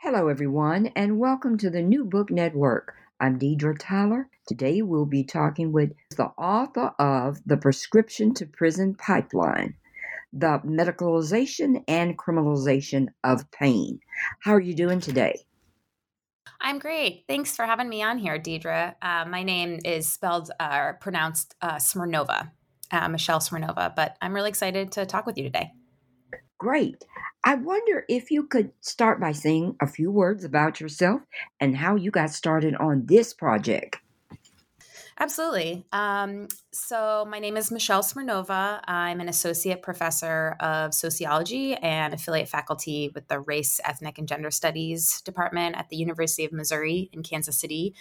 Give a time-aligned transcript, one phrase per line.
[0.00, 2.94] Hello, everyone, and welcome to the New Book Network.
[3.18, 4.28] I'm Deidre Tyler.
[4.46, 9.74] Today we'll be talking with the author of The Prescription to Prison Pipeline
[10.32, 13.98] The Medicalization and Criminalization of Pain.
[14.38, 15.40] How are you doing today?
[16.60, 17.24] I'm great.
[17.26, 18.94] Thanks for having me on here, Deidre.
[19.02, 22.52] Uh, my name is spelled uh, pronounced uh, Smirnova,
[22.92, 25.72] uh, Michelle Smirnova, but I'm really excited to talk with you today.
[26.58, 27.04] Great.
[27.44, 31.22] I wonder if you could start by saying a few words about yourself
[31.60, 33.98] and how you got started on this project.
[35.20, 35.84] Absolutely.
[35.92, 38.80] Um, so, my name is Michelle Smirnova.
[38.84, 44.52] I'm an associate professor of sociology and affiliate faculty with the Race, Ethnic, and Gender
[44.52, 47.94] Studies Department at the University of Missouri in Kansas City.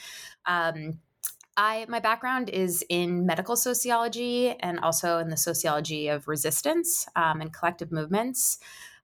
[0.46, 1.00] Um,
[1.58, 7.42] I my background is in medical sociology and also in the sociology of resistance um,
[7.42, 8.60] and collective movements.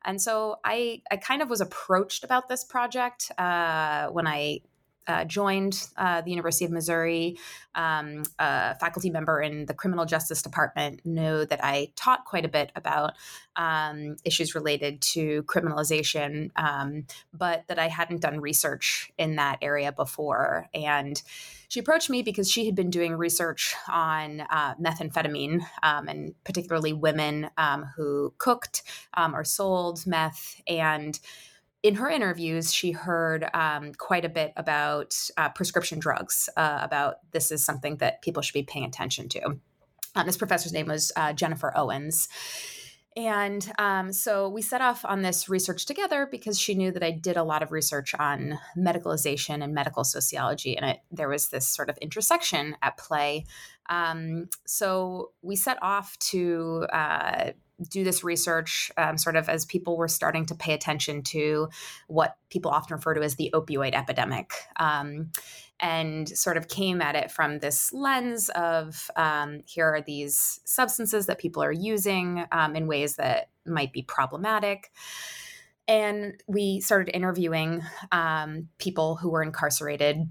[0.05, 4.59] And so I I kind of was approached about this project uh, when I
[5.07, 7.37] uh, joined uh, the University of Missouri,
[7.75, 12.49] um, a faculty member in the criminal justice department, know that I taught quite a
[12.49, 13.13] bit about
[13.55, 19.91] um, issues related to criminalization, um, but that I hadn't done research in that area
[19.91, 20.67] before.
[20.73, 21.21] And
[21.67, 26.93] she approached me because she had been doing research on uh, methamphetamine um, and particularly
[26.93, 28.83] women um, who cooked
[29.15, 31.19] um, or sold meth and
[31.83, 37.15] in her interviews, she heard um, quite a bit about uh, prescription drugs, uh, about
[37.31, 39.57] this is something that people should be paying attention to.
[40.15, 42.29] Um, this professor's name was uh, Jennifer Owens.
[43.15, 47.11] And um, so we set off on this research together because she knew that I
[47.11, 51.67] did a lot of research on medicalization and medical sociology, and it, there was this
[51.67, 53.45] sort of intersection at play.
[53.89, 57.51] Um, so we set off to uh,
[57.89, 61.69] do this research um, sort of as people were starting to pay attention to
[62.07, 64.51] what people often refer to as the opioid epidemic.
[64.77, 65.31] Um,
[65.79, 71.25] and sort of came at it from this lens of um, here are these substances
[71.25, 74.91] that people are using um, in ways that might be problematic.
[75.87, 80.29] And we started interviewing um, people who were incarcerated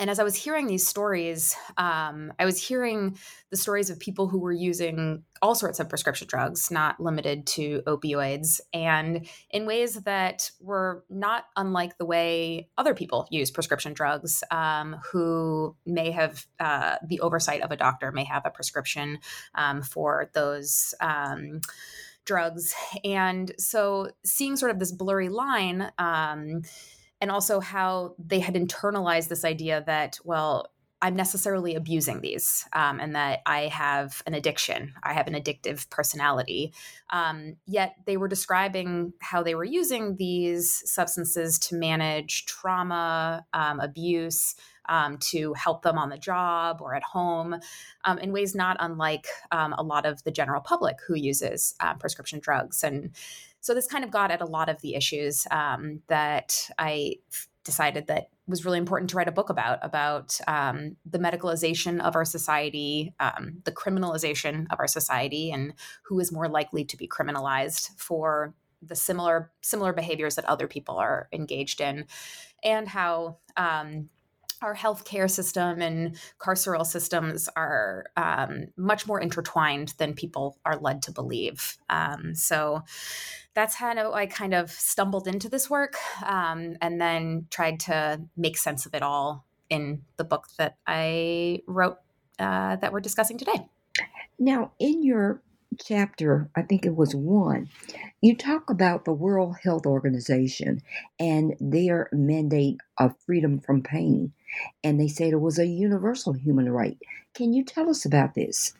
[0.00, 3.18] and as I was hearing these stories, um, I was hearing
[3.50, 7.82] the stories of people who were using all sorts of prescription drugs, not limited to
[7.86, 14.42] opioids, and in ways that were not unlike the way other people use prescription drugs,
[14.50, 19.18] um, who may have uh, the oversight of a doctor, may have a prescription
[19.54, 21.60] um, for those um,
[22.24, 22.74] drugs.
[23.04, 26.62] And so seeing sort of this blurry line, um,
[27.20, 30.70] and also how they had internalized this idea that, well,
[31.02, 34.92] I'm necessarily abusing these, um, and that I have an addiction.
[35.02, 36.74] I have an addictive personality.
[37.08, 43.80] Um, yet they were describing how they were using these substances to manage trauma, um,
[43.80, 44.56] abuse,
[44.90, 47.54] um, to help them on the job or at home
[48.04, 51.94] um, in ways not unlike um, a lot of the general public who uses uh,
[51.94, 52.82] prescription drugs.
[52.82, 53.14] And
[53.60, 57.16] so this kind of got at a lot of the issues um, that I
[57.64, 62.16] decided that was really important to write a book about about um, the medicalization of
[62.16, 65.74] our society um, the criminalization of our society and
[66.04, 70.96] who is more likely to be criminalized for the similar similar behaviors that other people
[70.96, 72.06] are engaged in
[72.64, 74.08] and how um,
[74.62, 81.02] our healthcare system and carceral systems are um, much more intertwined than people are led
[81.02, 81.78] to believe.
[81.88, 82.82] Um, so
[83.54, 88.56] that's how I kind of stumbled into this work um, and then tried to make
[88.56, 91.98] sense of it all in the book that I wrote
[92.38, 93.68] uh, that we're discussing today.
[94.38, 95.42] Now, in your
[95.78, 97.68] chapter, I think it was one,
[98.20, 100.82] you talk about the World Health Organization
[101.18, 104.32] and their mandate of freedom from pain.
[104.82, 106.98] And they said it was a universal human right.
[107.34, 108.74] Can you tell us about this?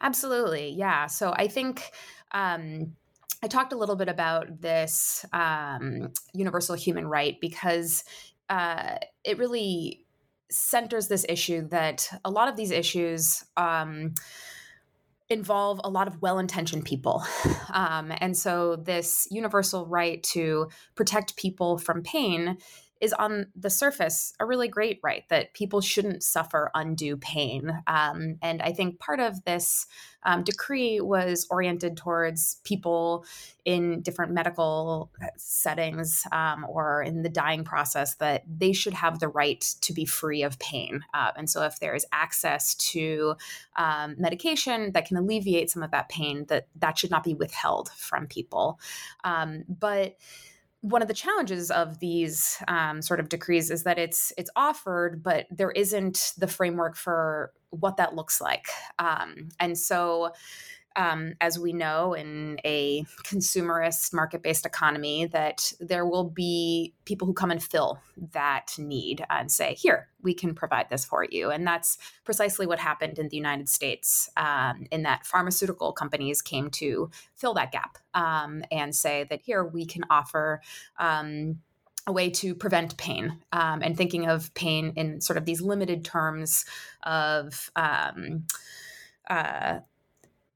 [0.00, 0.70] Absolutely.
[0.70, 1.06] Yeah.
[1.06, 1.90] So I think.
[2.32, 2.96] Um,
[3.42, 8.02] I talked a little bit about this um, universal human right because
[8.48, 10.06] uh, it really
[10.50, 14.14] centers this issue that a lot of these issues um,
[15.30, 17.24] involve a lot of well intentioned people.
[17.72, 22.58] Um, and so, this universal right to protect people from pain
[23.04, 27.82] is on the surface a really great right that people shouldn't suffer undue pain.
[27.86, 29.86] Um, and I think part of this
[30.22, 33.26] um, decree was oriented towards people
[33.66, 39.28] in different medical settings um, or in the dying process that they should have the
[39.28, 41.04] right to be free of pain.
[41.12, 43.34] Uh, and so, if there is access to
[43.76, 47.90] um, medication that can alleviate some of that pain, that that should not be withheld
[47.90, 48.80] from people.
[49.24, 50.16] Um, but
[50.84, 55.22] one of the challenges of these um, sort of decrees is that it's it's offered,
[55.22, 58.66] but there isn't the framework for what that looks like,
[58.98, 60.30] um, and so
[60.96, 67.26] um, as we know in a consumerist market based economy, that there will be people
[67.26, 67.98] who come and fill
[68.32, 71.50] that need and say, here, we can provide this for you.
[71.50, 76.70] And that's precisely what happened in the United States, um, in that pharmaceutical companies came
[76.70, 80.60] to fill that gap um, and say that here we can offer
[80.98, 81.58] um,
[82.06, 86.04] a way to prevent pain um, and thinking of pain in sort of these limited
[86.04, 86.64] terms
[87.02, 88.46] of um,
[89.28, 89.78] uh,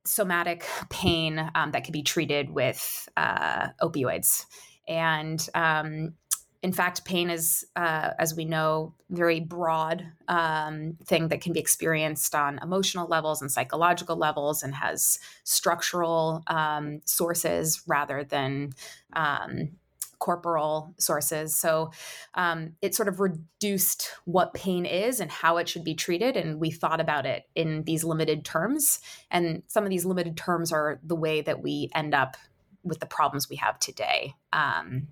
[0.08, 4.46] somatic pain um, that could be treated with uh, opioids.
[4.87, 6.14] And um,
[6.62, 11.60] in fact, pain is, uh, as we know, very broad um, thing that can be
[11.60, 18.72] experienced on emotional levels and psychological levels, and has structural um, sources rather than
[19.12, 19.70] um,
[20.19, 21.56] corporal sources.
[21.56, 21.93] So
[22.35, 26.37] um, it sort of reduced what pain is and how it should be treated.
[26.37, 29.00] And we thought about it in these limited terms.
[29.31, 32.37] And some of these limited terms are the way that we end up
[32.82, 34.35] with the problems we have today.
[34.53, 35.09] Um,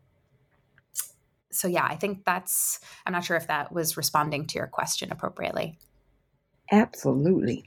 [1.51, 5.11] so, yeah, I think that's, I'm not sure if that was responding to your question
[5.11, 5.79] appropriately.
[6.71, 7.65] Absolutely.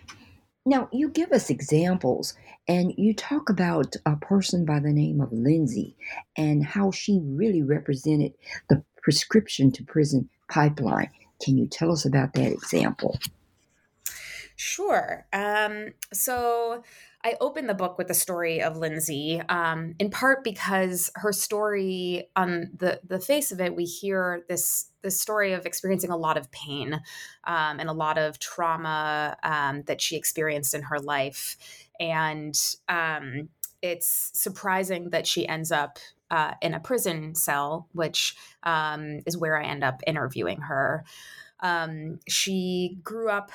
[0.69, 2.35] Now, you give us examples
[2.67, 5.95] and you talk about a person by the name of Lindsay
[6.37, 8.35] and how she really represented
[8.69, 11.09] the prescription to prison pipeline.
[11.43, 13.17] Can you tell us about that example?
[14.55, 15.25] Sure.
[15.33, 16.83] Um, so
[17.23, 22.29] I open the book with the story of Lindsay, um, in part because her story,
[22.35, 26.37] on the the face of it, we hear this this story of experiencing a lot
[26.37, 26.93] of pain
[27.43, 31.57] um, and a lot of trauma um, that she experienced in her life,
[31.99, 32.55] and
[32.87, 33.49] um,
[33.81, 35.99] it's surprising that she ends up
[36.31, 41.03] uh, in a prison cell, which um, is where I end up interviewing her.
[41.61, 43.51] Um, she grew up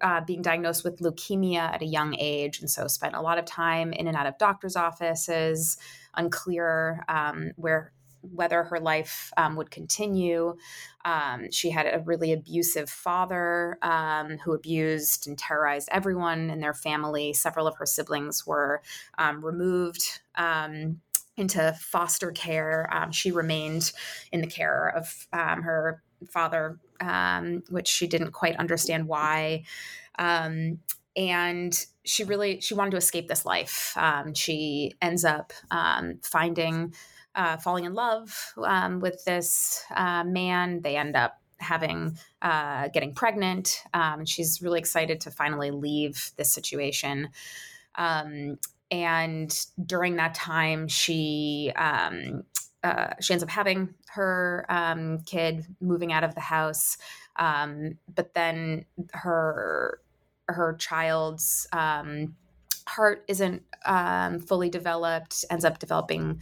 [0.00, 3.44] uh, being diagnosed with leukemia at a young age, and so spent a lot of
[3.44, 5.76] time in and out of doctors' offices.
[6.14, 7.92] Unclear um, where
[8.22, 10.56] whether her life um, would continue.
[11.04, 16.74] Um, she had a really abusive father um, who abused and terrorized everyone in their
[16.74, 17.32] family.
[17.32, 18.82] Several of her siblings were
[19.18, 21.00] um, removed um,
[21.36, 22.88] into foster care.
[22.92, 23.92] Um, she remained
[24.32, 29.64] in the care of her father, um, which she didn't quite understand why.
[30.18, 30.80] Um,
[31.16, 33.94] and she really she wanted to escape this life.
[33.96, 36.94] Um, she ends up um, finding
[37.34, 40.82] uh, falling in love um, with this uh, man.
[40.82, 43.82] They end up having uh, getting pregnant.
[43.92, 47.28] Um, she's really excited to finally leave this situation.
[48.92, 51.72] And during that time, she
[52.82, 56.96] uh, she ends up having her um, kid, moving out of the house,
[57.36, 60.00] um, but then her
[60.48, 62.34] her child's um,
[62.88, 66.40] heart isn't um, fully developed, ends up developing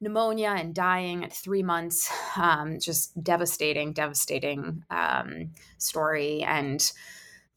[0.00, 2.10] pneumonia and dying at three months.
[2.36, 6.42] Um, just devastating, devastating um, story.
[6.42, 6.92] And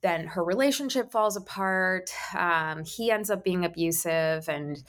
[0.01, 2.11] then her relationship falls apart.
[2.35, 4.83] Um, he ends up being abusive and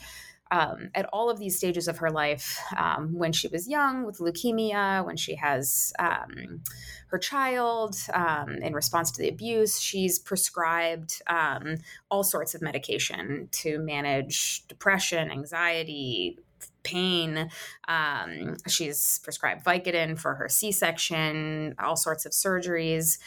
[0.53, 4.19] um, at all of these stages of her life, um, when she was young with
[4.19, 6.61] leukemia, when she has um,
[7.07, 11.77] her child, um, in response to the abuse, she's prescribed um,
[12.11, 16.37] all sorts of medication to manage depression, anxiety,
[16.83, 17.49] pain.
[17.87, 23.17] Um, she's prescribed Vicodin for her C section, all sorts of surgeries.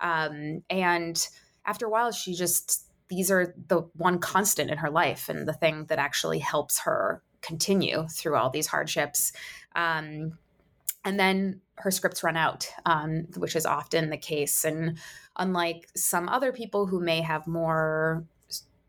[0.00, 1.28] and
[1.64, 5.52] after a while, she just these are the one constant in her life and the
[5.52, 9.32] thing that actually helps her continue through all these hardships.
[9.74, 10.38] Um,
[11.04, 14.64] and then her scripts run out, um, which is often the case.
[14.64, 14.98] And
[15.36, 18.24] unlike some other people who may have more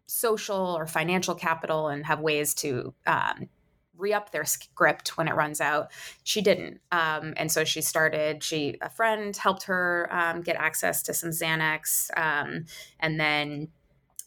[0.08, 3.50] social or financial capital and have ways to um,
[3.98, 5.92] re up their script when it runs out.
[6.24, 6.80] She didn't.
[6.92, 11.32] Um, and so she started, she, a friend helped her um, get access to some
[11.32, 12.10] Xanax.
[12.18, 12.66] Um,
[13.00, 13.70] and then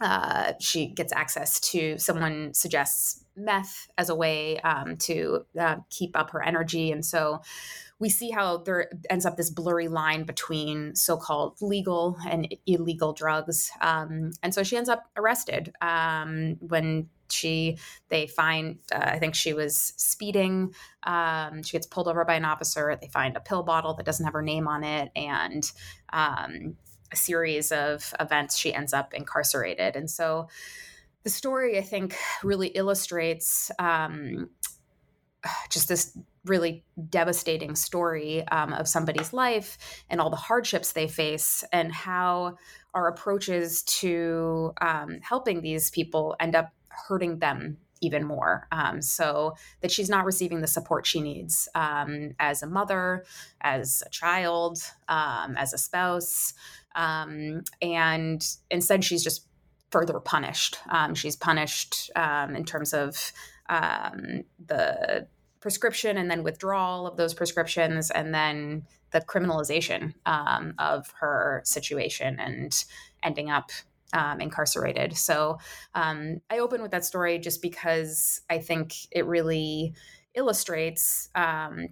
[0.01, 6.17] uh, she gets access to someone suggests meth as a way um, to uh, keep
[6.17, 6.91] up her energy.
[6.91, 7.43] And so
[7.99, 13.71] we see how there ends up this blurry line between so-called legal and illegal drugs.
[13.81, 17.79] Um, and so she ends up arrested um, when she
[18.09, 22.45] they find uh, i think she was speeding um, she gets pulled over by an
[22.45, 25.71] officer they find a pill bottle that doesn't have her name on it and
[26.13, 26.77] um,
[27.13, 30.49] a series of events she ends up incarcerated and so
[31.25, 34.51] the story i think really illustrates um,
[35.71, 41.65] just this really devastating story um, of somebody's life and all the hardships they face
[41.73, 42.57] and how
[42.95, 48.67] our approaches to um, helping these people end up hurting them even more.
[48.73, 53.25] Um, so that she's not receiving the support she needs um, as a mother,
[53.61, 56.55] as a child, um, as a spouse.
[56.95, 59.47] Um, and instead, she's just
[59.91, 60.79] further punished.
[60.89, 63.33] Um, she's punished um, in terms of
[63.69, 65.27] the
[65.61, 72.85] prescription and then withdrawal of those prescriptions and then the criminalization of her situation and
[73.23, 73.71] ending up
[74.13, 75.17] um, incarcerated.
[75.17, 75.59] So
[75.95, 79.95] um, I open with that story just because I think it really
[80.35, 81.89] illustrates um,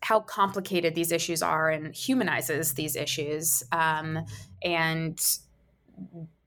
[0.00, 4.24] how complicated these issues are and humanizes these issues um,
[4.62, 5.38] and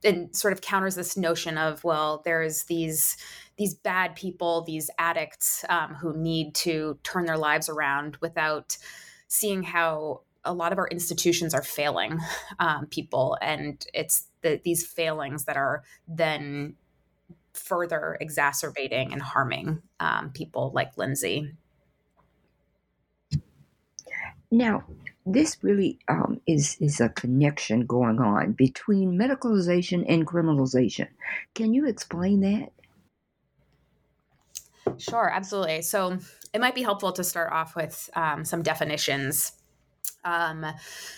[0.04, 3.18] and sort of counters this notion of well there's these
[3.58, 8.78] these bad people these addicts um, who need to turn their lives around without
[9.28, 12.20] seeing how a lot of our institutions are failing
[12.60, 16.76] um, people and it's the, these failings that are then
[17.58, 21.52] further exacerbating and harming um, people like Lindsay.
[24.52, 24.86] Now,
[25.26, 31.08] this really um, is is a connection going on between medicalization and criminalization.
[31.54, 32.72] Can you explain that?
[34.98, 35.82] Sure, absolutely.
[35.82, 36.18] So
[36.54, 39.52] it might be helpful to start off with um, some definitions
[40.28, 40.66] um,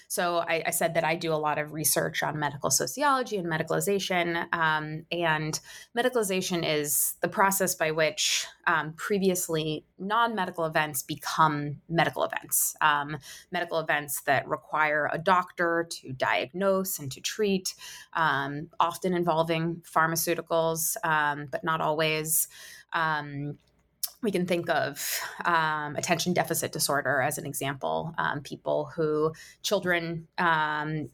[0.07, 3.47] so I, I, said that I do a lot of research on medical sociology and
[3.47, 4.45] medicalization.
[4.53, 5.59] Um, and
[5.97, 13.17] medicalization is the process by which um, previously non medical events become medical events, um,
[13.51, 17.73] medical events that require a doctor to diagnose and to treat,
[18.13, 22.47] um, often involving pharmaceuticals, um, but not always.
[22.93, 23.57] Um,
[24.21, 28.13] we can think of um, attention deficit disorder as an example.
[28.17, 31.09] Um, people who, children, um,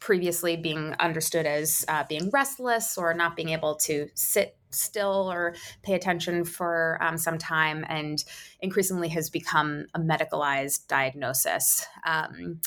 [0.00, 5.54] previously being understood as uh, being restless or not being able to sit still or
[5.82, 8.24] pay attention for um, some time, and
[8.60, 11.86] increasingly has become a medicalized diagnosis.
[12.06, 12.60] Um,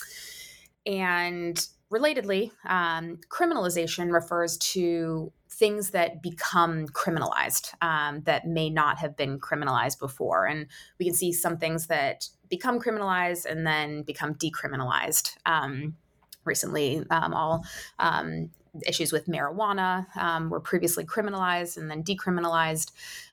[0.86, 9.16] and relatedly, um, criminalization refers to things that become criminalized um, that may not have
[9.16, 10.46] been criminalized before.
[10.46, 10.66] And
[10.98, 15.36] we can see some things that become criminalized and then become decriminalized.
[15.46, 15.96] Um,
[16.44, 17.64] recently, um, all
[17.98, 18.50] um,
[18.86, 22.90] issues with marijuana um, were previously criminalized and then decriminalized.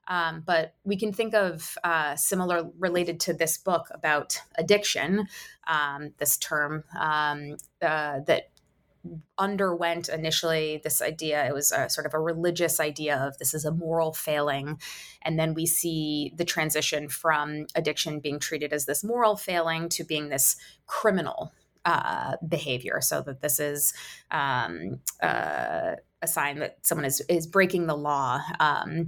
[0.08, 5.28] Um, but we can think of uh, similar related to this book about addiction,
[5.68, 7.36] um, this term uh,
[7.82, 8.51] that
[9.38, 11.46] underwent initially this idea.
[11.48, 14.80] It was a sort of a religious idea of this is a moral failing.
[15.22, 20.04] And then we see the transition from addiction being treated as this moral failing to
[20.04, 20.56] being this
[20.86, 21.52] criminal
[21.86, 23.00] uh, behavior.
[23.02, 23.94] So that this is
[24.30, 28.40] um, uh, a sign that someone is is breaking the law.
[28.60, 29.08] Um,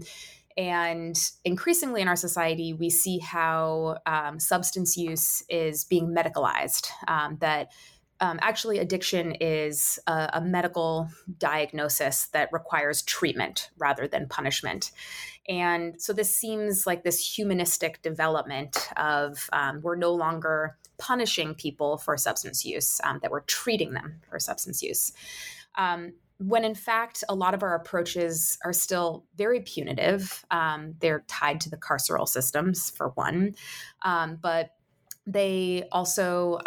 [0.56, 6.90] and increasingly in our society, we see how um, substance use is being medicalized.
[7.08, 7.72] Um, that
[8.20, 14.91] um, actually, addiction is a, a, medical diagnosis that requires treatment rather than punishment.
[15.50, 21.98] And so, this seems like this humanistic development of um, we're no longer punishing people
[21.98, 25.12] for substance use, um, that we're treating them for substance use.
[25.75, 30.46] Um, when in fact, a lot of our approaches are still very punitive.
[30.51, 33.55] Um, they're tied to the carceral systems, for one,
[34.03, 34.72] um, but
[35.25, 36.60] they also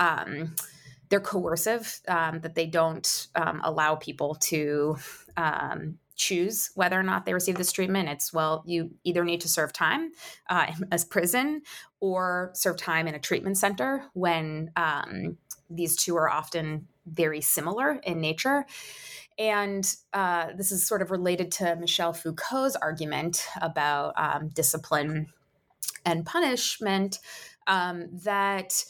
[1.09, 4.97] they're coercive, um, that they don't um, allow people to
[5.37, 8.09] um, choose whether or not they receive this treatment.
[8.09, 10.13] It's, well, you either need to serve time
[10.49, 11.63] uh, as prison
[12.01, 15.37] or serve time in a treatment center when um,
[15.71, 18.67] these two are often very similar in nature.
[19.39, 25.27] And uh, this is sort of related to Michel Foucault's argument about um, discipline
[26.05, 27.19] and punishment
[27.67, 28.85] um, that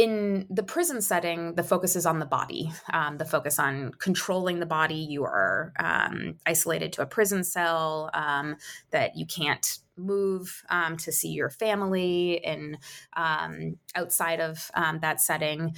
[0.00, 4.58] in the prison setting, the focus is on the body, um, the focus on controlling
[4.58, 4.94] the body.
[4.94, 8.56] You are um, isolated to a prison cell, um,
[8.92, 12.78] that you can't move um, to see your family and
[13.14, 15.76] um, outside of um, that setting.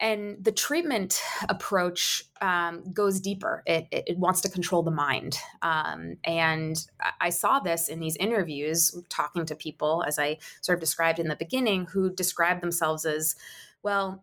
[0.00, 3.62] And the treatment approach um, goes deeper.
[3.66, 5.38] It, it, it, wants to control the mind.
[5.62, 6.76] Um, and
[7.20, 11.28] I saw this in these interviews, talking to people, as I sort of described in
[11.28, 13.36] the beginning, who describe themselves as,
[13.82, 14.22] well,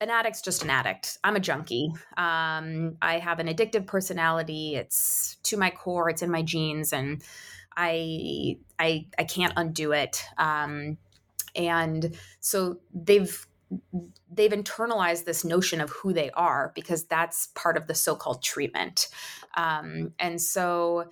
[0.00, 1.18] an addict's just an addict.
[1.24, 1.92] I'm a junkie.
[2.16, 4.76] Um, I have an addictive personality.
[4.76, 6.08] It's to my core.
[6.08, 7.22] It's in my genes, and
[7.76, 10.24] I I I can't undo it.
[10.38, 10.96] Um,
[11.54, 13.46] and so they've
[14.30, 19.08] they've internalized this notion of who they are because that's part of the so-called treatment.
[19.56, 21.06] Um, and so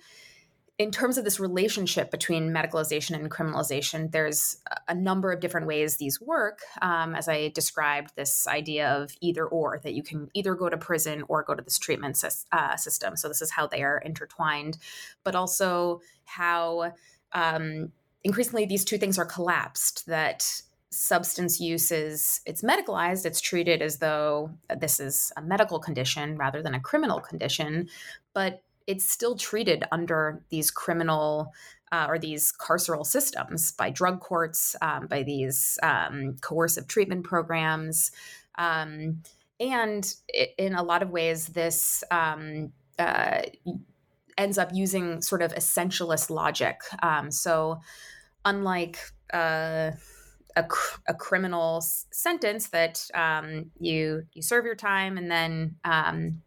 [0.77, 5.97] in terms of this relationship between medicalization and criminalization there's a number of different ways
[5.97, 6.59] these work.
[6.81, 10.77] Um, as i described this idea of either or that you can either go to
[10.77, 13.17] prison or go to this treatment uh, system.
[13.17, 14.77] So this is how they are intertwined
[15.23, 16.93] but also how
[17.33, 17.91] um,
[18.23, 23.99] increasingly these two things are collapsed that substance use is it's medicalized it's treated as
[23.99, 27.87] though this is a medical condition rather than a criminal condition
[28.33, 31.53] but it's still treated under these criminal
[31.91, 38.11] uh, or these carceral systems by drug courts um, by these um, coercive treatment programs
[38.57, 39.21] um,
[39.59, 40.15] and
[40.57, 43.41] in a lot of ways this um, uh,
[44.39, 47.79] ends up using sort of essentialist logic um, so
[48.43, 48.97] unlike
[49.33, 49.91] uh,
[50.55, 50.65] a,
[51.07, 56.41] a criminal sentence that um, you you serve your time and then um,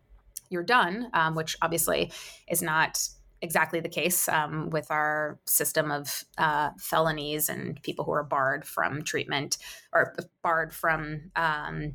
[0.50, 2.12] you're done, um, which obviously
[2.48, 2.98] is not
[3.40, 8.64] exactly the case um, with our system of uh, felonies and people who are barred
[8.64, 9.59] from treatment
[9.92, 11.94] or barred from um,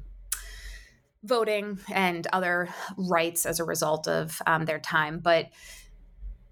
[1.23, 5.47] voting and other rights as a result of um, their time, but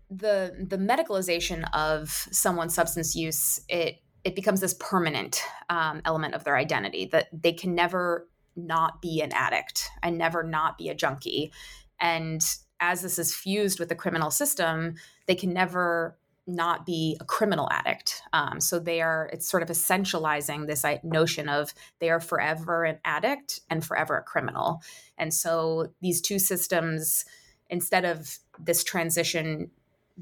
[0.09, 6.43] the the medicalization of someone's substance use it it becomes this permanent um, element of
[6.43, 10.95] their identity that they can never not be an addict and never not be a
[10.95, 11.53] junkie.
[11.99, 12.41] And
[12.79, 14.95] as this is fused with the criminal system,
[15.27, 18.21] they can never not be a criminal addict.
[18.33, 22.99] Um, so they are, it's sort of essentializing this notion of they are forever an
[23.05, 24.81] addict and forever a criminal.
[25.17, 27.25] And so these two systems,
[27.69, 29.71] instead of this transition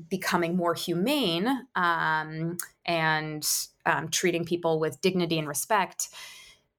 [0.10, 3.47] becoming more humane um, and
[3.86, 6.10] um, treating people with dignity and respect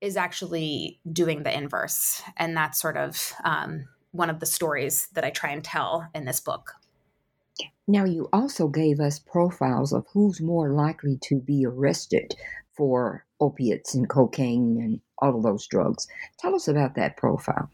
[0.01, 2.23] is actually doing the inverse.
[2.37, 6.25] And that's sort of um, one of the stories that I try and tell in
[6.25, 6.73] this book.
[7.87, 12.35] Now, you also gave us profiles of who's more likely to be arrested
[12.77, 16.07] for opiates and cocaine and all of those drugs.
[16.39, 17.71] Tell us about that profile.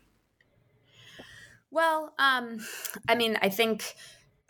[1.71, 2.59] Well, um,
[3.09, 3.95] I mean, I think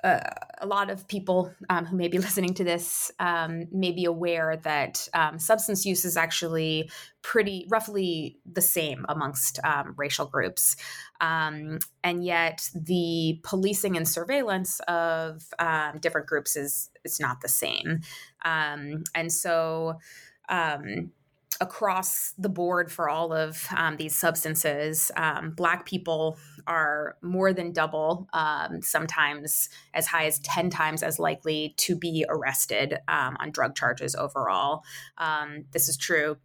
[0.02, 0.20] uh,
[0.58, 4.56] a lot of people um, who may be listening to this um, may be aware
[4.56, 6.90] that um, substance use is actually
[7.22, 10.76] pretty roughly the same amongst um, racial groups.
[11.20, 17.48] Um, and yet, the policing and surveillance of um, different groups is, is not the
[17.48, 18.00] same.
[18.44, 19.98] and so,
[21.60, 25.10] across the board for all of these substances,
[25.56, 31.74] Black people are more than double, um, sometimes as high as 10 times as likely
[31.78, 34.82] to be arrested um, on drug charges overall.
[35.18, 36.36] Um, this is true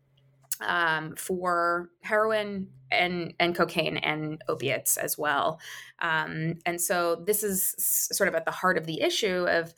[0.61, 5.59] um, for heroin and, and cocaine and opiates as well.
[6.01, 9.73] and so this is sort of at the heart of the issue of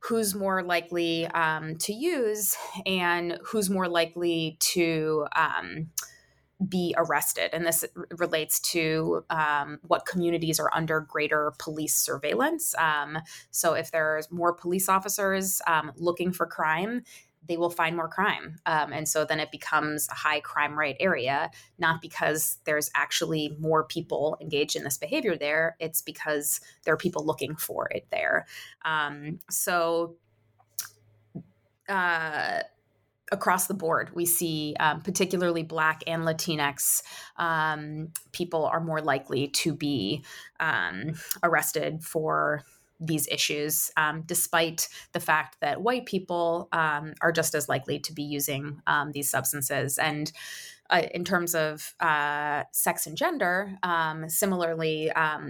[0.00, 5.88] who's more likely um, to use and who's more likely to um,
[6.68, 7.50] be arrested.
[7.52, 7.84] And this
[8.16, 12.74] relates to um, what communities are under greater police surveillance.
[12.78, 13.18] Um,
[13.50, 17.02] so, if there's more police officers um, looking for crime,
[17.46, 18.56] they will find more crime.
[18.66, 23.54] Um, and so then it becomes a high crime rate area, not because there's actually
[23.58, 28.06] more people engaged in this behavior there, it's because there are people looking for it
[28.10, 28.46] there.
[28.84, 30.16] Um, so,
[31.88, 32.60] uh,
[33.34, 37.02] across the board, we see um, particularly Black and Latinx
[37.36, 40.24] um, people are more likely to be
[40.60, 42.62] um, arrested for
[43.00, 48.12] these issues, um, despite the fact that white people um, are just as likely to
[48.12, 49.98] be using um, these substances.
[49.98, 50.32] And
[50.88, 53.76] uh, in terms of uh, sex and gender,
[54.28, 55.40] similarly, uh,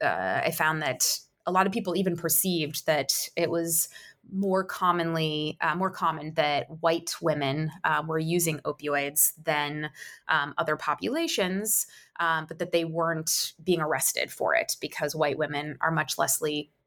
[0.00, 3.88] I found that a lot of people even perceived that it was
[4.30, 9.90] more commonly uh, more common that white women uh, were using opioids than
[10.28, 11.86] um, other populations,
[12.20, 16.40] um, but that they weren't being arrested for it because white women are much less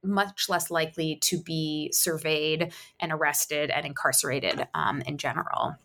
[0.04, 5.76] much less likely to be surveyed and arrested and incarcerated um, in general.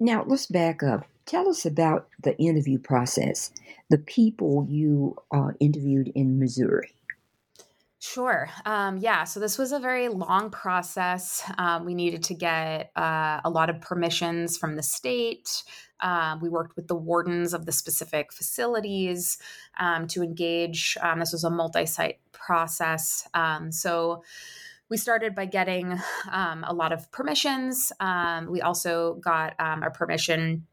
[0.00, 1.06] Now, let's back up.
[1.26, 3.50] Tell us about the interview process,
[3.88, 6.94] the people you uh, interviewed in Missouri.
[8.06, 8.50] Sure.
[8.66, 9.24] Um, yeah.
[9.24, 11.42] So this was a very long process.
[11.56, 15.64] Um, we needed to get uh, a lot of permissions from the state.
[16.00, 19.38] Um, we worked with the wardens of the specific facilities
[19.80, 20.98] um, to engage.
[21.00, 23.26] Um, this was a multi site process.
[23.32, 24.22] Um, so
[24.90, 25.98] we started by getting
[26.30, 27.90] a lot of permissions.
[28.46, 30.66] We also got a permission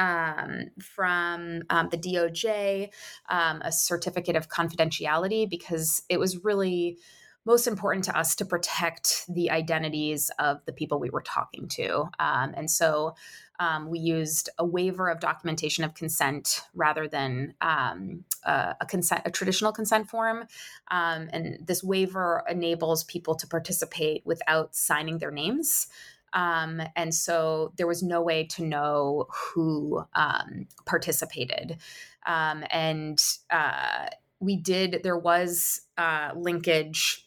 [0.00, 2.88] um, from um, the DOJ,
[3.28, 6.96] um, a certificate of confidentiality, because it was really
[7.44, 12.02] most important to us to protect the identities of the people we were talking to.
[12.18, 13.14] Um, and so
[13.58, 19.22] um, we used a waiver of documentation of consent rather than um, a, a, consent,
[19.24, 20.46] a traditional consent form.
[20.90, 25.88] And this waiver enables people to participate without signing their names.
[26.32, 31.78] Um, and so there was no way to know who um, participated.
[32.26, 34.06] Um, and uh,
[34.40, 37.26] we did, there was uh, linkage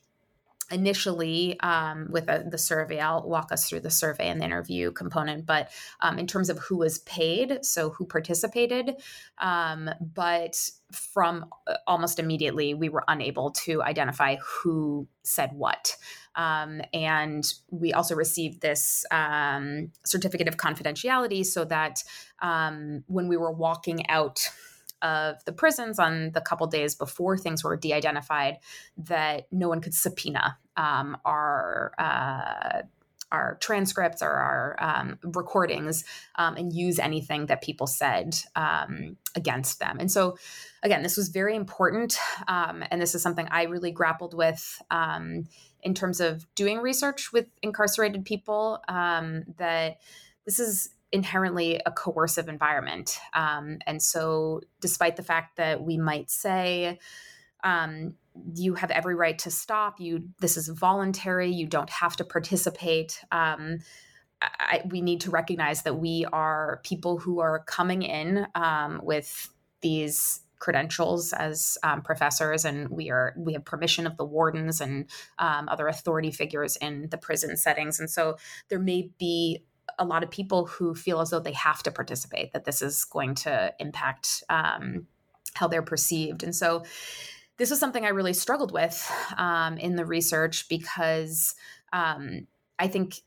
[0.71, 2.99] initially um, with a, the survey.
[2.99, 5.69] I'll walk us through the survey and the interview component, but
[6.01, 8.95] um, in terms of who was paid, so who participated,
[9.39, 15.95] um, but from uh, almost immediately, we were unable to identify who said what.
[16.36, 22.04] Um, and we also received this um, certificate of confidentiality so that
[22.41, 24.39] um, when we were walking out
[25.02, 28.58] of the prisons on the couple days before things were de-identified
[28.98, 32.84] that no one could subpoena um, our uh,
[33.34, 39.80] our transcripts or our um, recordings um, and use anything that people said um, against
[39.80, 39.98] them.
[40.00, 40.38] And so,
[40.84, 42.15] again, this was very important.
[42.48, 45.48] Um, and this is something I really grappled with um,
[45.84, 50.00] in terms of doing research with incarcerated people um, that
[50.46, 53.19] this is inherently a coercive environment.
[53.34, 57.00] Um, and so, despite the fact that we might say,
[57.63, 58.15] um,
[58.56, 63.24] you have every right to stop, you this is voluntary, you don't have to participate.
[63.32, 63.80] Um,
[64.41, 69.50] I, we need to recognize that we are people who are coming in um, with
[69.82, 75.10] these credentials as um, professors and we are we have permission of the wardens and
[75.38, 78.38] um, other authority figures in the prison settings and so
[78.69, 79.62] there may be
[79.99, 83.04] a lot of people who feel as though they have to participate, that this is
[83.04, 85.06] going to impact um,
[85.54, 86.43] how they're perceived.
[86.43, 86.84] And so
[87.58, 91.54] this was something I really struggled with um, in the research because
[91.91, 92.47] um,
[92.80, 93.21] I think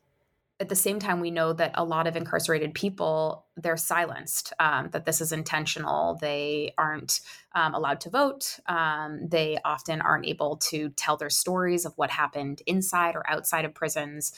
[0.59, 4.89] at the same time we know that a lot of incarcerated people they're silenced um,
[4.91, 6.17] that this is intentional.
[6.19, 7.21] They aren't
[7.53, 8.59] um, allowed to vote.
[8.67, 13.65] Um, they often aren't able to tell their stories of what happened inside or outside
[13.65, 14.31] of prisons.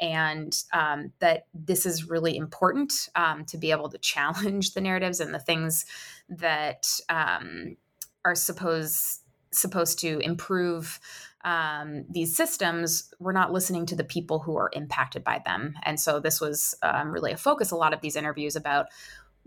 [0.00, 5.20] And um, that this is really important um, to be able to challenge the narratives
[5.20, 5.86] and the things
[6.28, 7.76] that um,
[8.24, 9.20] are supposed
[9.52, 10.98] supposed to improve
[11.44, 15.74] um, these systems, we're not listening to the people who are impacted by them.
[15.82, 18.86] And so this was um, really a focus, a lot of these interviews about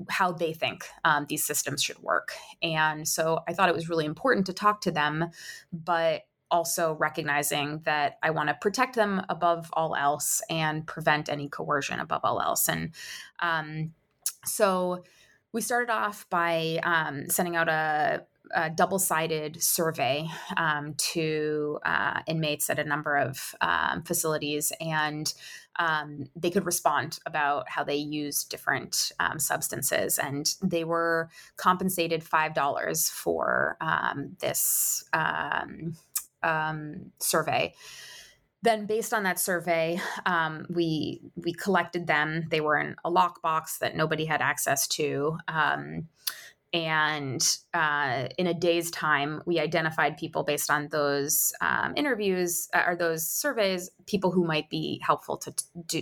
[0.09, 2.33] how they think um, these systems should work.
[2.61, 5.31] And so I thought it was really important to talk to them,
[5.73, 11.49] but also recognizing that I want to protect them above all else and prevent any
[11.49, 12.69] coercion above all else.
[12.69, 12.91] And
[13.39, 13.93] um,
[14.45, 15.03] so
[15.51, 22.21] we started off by um, sending out a, a double sided survey um, to uh,
[22.27, 25.33] inmates at a number of um, facilities, and
[25.79, 30.17] um, they could respond about how they use different um, substances.
[30.17, 33.77] And they were compensated $5 for
[34.39, 35.93] this um,
[37.19, 37.73] survey.
[38.63, 42.47] Then, based on that survey, um, we we collected them.
[42.49, 45.37] They were in a lockbox that nobody had access to.
[45.47, 46.07] Um,
[46.73, 52.83] and uh, in a day's time, we identified people based on those um, interviews uh,
[52.87, 55.53] or those surveys, people who might be helpful to,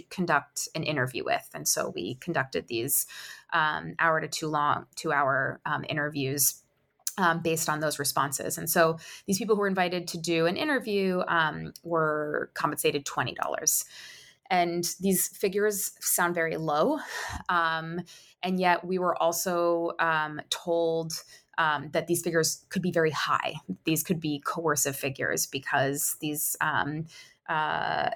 [0.10, 1.48] conduct an interview with.
[1.54, 3.06] And so we conducted these
[3.54, 6.62] um, hour to two long, two hour um, interviews.
[7.18, 8.58] Um, based on those responses.
[8.58, 13.86] And so these people who were invited to do an interview um, were compensated $20.
[14.50, 17.00] And these figures sound very low.
[17.50, 18.02] Um,
[18.44, 21.14] and yet we were also um, told
[21.58, 23.56] um, that these figures could be very high.
[23.86, 27.06] These could be coercive figures because these um,
[27.48, 28.10] uh,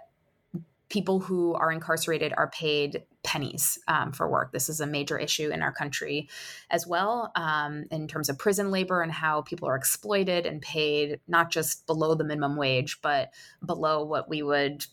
[0.90, 4.52] people who are incarcerated are paid pennies um, for work.
[4.52, 6.28] This is a major issue in our country
[6.72, 11.20] as well, um, in terms of prison labor and how people are exploited and paid
[11.28, 13.32] not just below the minimum wage, but
[13.64, 14.86] below what we would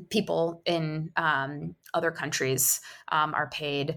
[0.00, 2.80] people in um, other countries
[3.10, 3.96] um, are paid,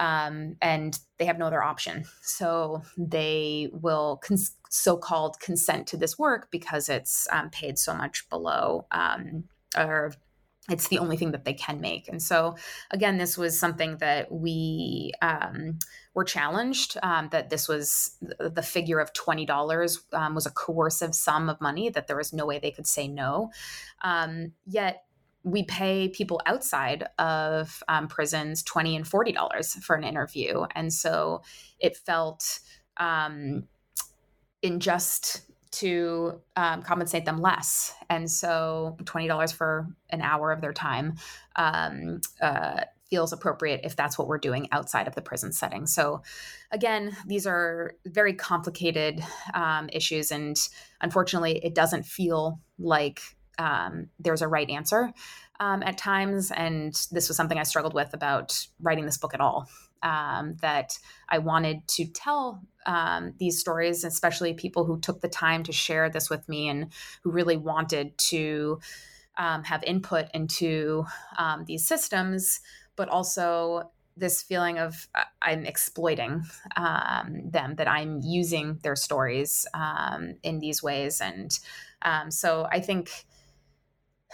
[0.00, 2.04] um, and they have no other option.
[2.22, 8.28] So they will cons- so-called consent to this work because it's um, paid so much
[8.28, 9.44] below um,
[9.76, 10.12] or
[10.70, 12.08] it's the only thing that they can make.
[12.08, 12.56] And so,
[12.90, 15.78] again, this was something that we um,
[16.14, 21.50] were challenged um, that this was the figure of $20 um, was a coercive sum
[21.50, 23.50] of money, that there was no way they could say no.
[24.02, 25.04] Um, yet,
[25.44, 30.64] we pay people outside of um, prisons 20 and 40 dollars for an interview.
[30.74, 31.42] And so
[31.78, 32.60] it felt
[32.96, 33.64] um,
[34.62, 37.94] unjust to um, compensate them less.
[38.08, 41.16] And so $20 for an hour of their time
[41.56, 45.86] um, uh, feels appropriate if that's what we're doing outside of the prison setting.
[45.86, 46.22] So
[46.70, 50.30] again these are very complicated um, issues.
[50.30, 50.56] And
[51.00, 53.20] unfortunately it doesn't feel like
[53.58, 55.12] um, there's a right answer
[55.60, 56.50] um, at times.
[56.50, 59.68] And this was something I struggled with about writing this book at all.
[60.02, 60.98] Um, that
[61.30, 66.10] I wanted to tell um, these stories, especially people who took the time to share
[66.10, 68.80] this with me and who really wanted to
[69.38, 71.06] um, have input into
[71.38, 72.60] um, these systems,
[72.96, 76.44] but also this feeling of uh, I'm exploiting
[76.76, 81.20] um, them, that I'm using their stories um, in these ways.
[81.20, 81.58] And
[82.02, 83.10] um, so I think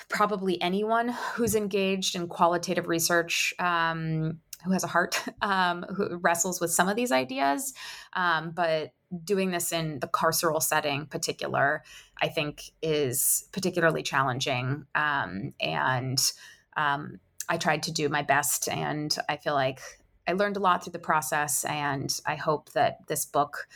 [0.09, 6.61] probably anyone who's engaged in qualitative research um, who has a heart um, who wrestles
[6.61, 7.75] with some of these ideas
[8.15, 8.93] um, but
[9.25, 11.83] doing this in the carceral setting particular
[12.21, 16.33] i think is particularly challenging um, and
[16.77, 19.81] um, i tried to do my best and i feel like
[20.29, 23.67] i learned a lot through the process and i hope that this book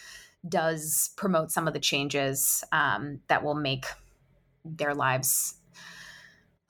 [0.49, 3.87] does promote some of the changes um, that will make
[4.65, 5.55] their lives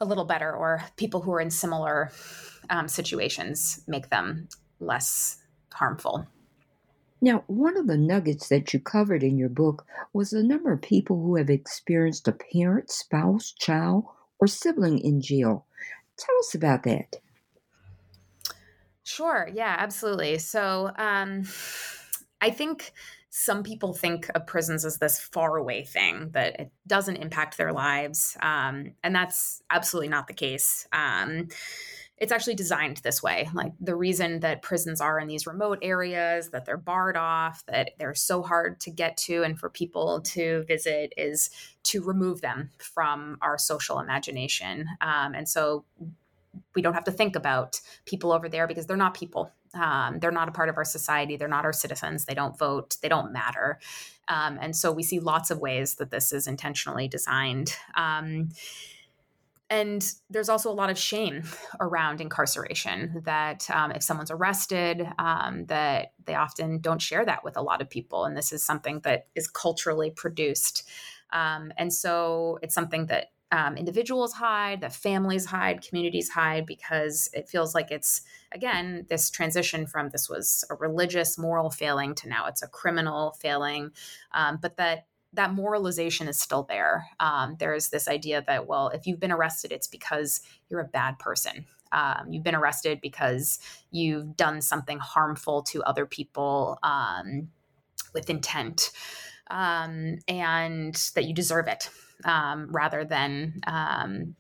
[0.05, 2.13] a little better or people who are in similar
[2.71, 4.49] um, situations make them
[4.81, 5.39] less
[5.73, 6.27] harmful.
[7.21, 10.83] Now, one of the nuggets that you covered in your book was the number of
[10.83, 14.05] people who have experienced a parent, spouse, child,
[14.39, 15.67] or sibling in jail.
[16.19, 17.17] Tell us about that.
[19.05, 19.49] Sure.
[19.53, 20.39] Yeah, absolutely.
[20.39, 21.45] So, um,
[22.41, 22.93] I think
[23.37, 28.37] some people think of prisons as this faraway thing that it doesn't impact their lives.
[28.41, 30.87] Um, and that's absolutely not the case.
[30.93, 31.49] Um,
[32.17, 33.49] it's actually designed this way.
[33.53, 37.91] Like the reason that prisons are in these remote areas, that they're barred off, that
[37.99, 41.51] they're so hard to get to and for people to visit is
[41.83, 44.87] to remove them from our social imagination.
[45.01, 45.85] Um, and so
[46.77, 49.51] we don't have to think about people over there because they're not people.
[49.75, 51.37] Um, they're not a part of our society.
[51.37, 52.25] They're not our citizens.
[52.25, 52.97] They don't vote.
[53.03, 53.79] They don't matter.
[54.29, 57.77] Um, and so we see lots of ways that this is intentionally designed.
[57.95, 58.51] Um,
[59.71, 61.43] and there's also a lot of shame
[61.81, 67.57] around incarceration that um, if someone's arrested um, that they often don't share that with
[67.57, 70.89] a lot of people and this is something that is culturally produced
[71.33, 77.31] um, and so it's something that um, individuals hide, that families hide, communities hide, because
[77.33, 82.29] it feels like it's, again, this transition from this was a religious moral failing to
[82.29, 83.93] now it's a criminal failing,
[84.33, 87.07] um, but that that moralization is still there.
[87.19, 91.19] Um, there's this idea that, well, if you've been arrested, it's because you're a bad
[91.19, 91.67] person.
[91.91, 93.59] Um, you've been arrested because
[93.91, 97.49] you've done something harmful to other people um,
[98.13, 98.93] with intent,
[99.51, 101.91] um, and that you deserve it
[102.25, 104.37] um, rather than um,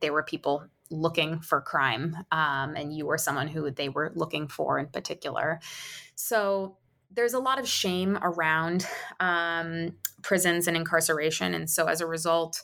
[0.00, 4.46] there were people looking for crime um, and you were someone who they were looking
[4.46, 5.60] for in particular.
[6.14, 6.76] So
[7.10, 8.86] there's a lot of shame around
[9.20, 11.54] um, prisons and incarceration.
[11.54, 12.62] And so as a result,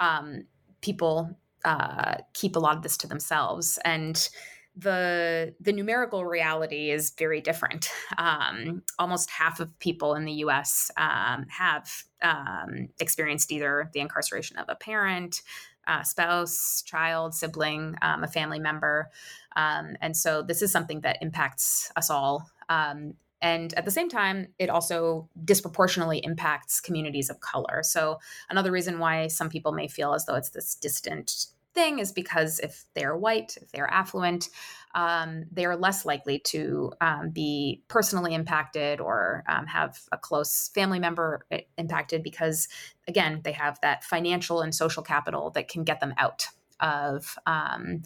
[0.00, 0.44] um,
[0.80, 3.78] people uh, keep a lot of this to themselves.
[3.84, 4.28] And
[4.76, 7.90] the the numerical reality is very different.
[8.18, 10.90] Um, almost half of people in the U.S.
[10.96, 15.42] Um, have um, experienced either the incarceration of a parent,
[15.86, 19.10] uh, spouse, child, sibling, um, a family member,
[19.54, 22.48] um, and so this is something that impacts us all.
[22.68, 27.82] Um, and at the same time, it also disproportionately impacts communities of color.
[27.82, 32.10] So, another reason why some people may feel as though it's this distant thing is
[32.10, 34.48] because if they're white, if they're affluent,
[34.94, 40.68] um, they are less likely to um, be personally impacted or um, have a close
[40.74, 42.66] family member eh, impacted because,
[43.06, 46.48] again, they have that financial and social capital that can get them out
[46.80, 48.02] of um,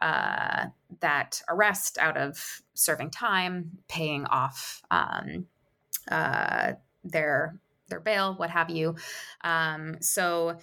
[0.00, 0.66] uh,
[1.00, 5.46] that arrest, out of serving time, paying off um,
[6.10, 6.72] uh,
[7.04, 8.96] their their bail, what have you.
[9.44, 10.56] Um, so.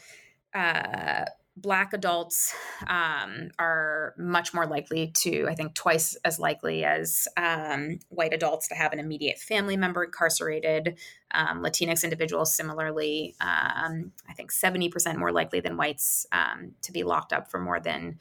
[0.56, 1.26] Uh,
[1.62, 2.54] black adults
[2.88, 8.68] um, are much more likely to i think twice as likely as um, white adults
[8.68, 10.98] to have an immediate family member incarcerated
[11.32, 17.04] um, latinx individuals similarly um, i think 70% more likely than whites um, to be
[17.04, 18.20] locked up for more than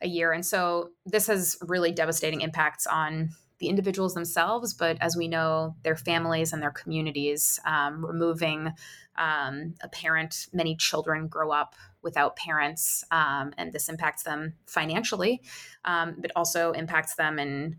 [0.00, 5.18] a year and so this has really devastating impacts on the individuals themselves, but as
[5.18, 8.72] we know, their families and their communities, um, removing
[9.18, 10.46] um, a parent.
[10.52, 15.42] Many children grow up without parents, um, and this impacts them financially,
[15.84, 17.76] um, but also impacts them in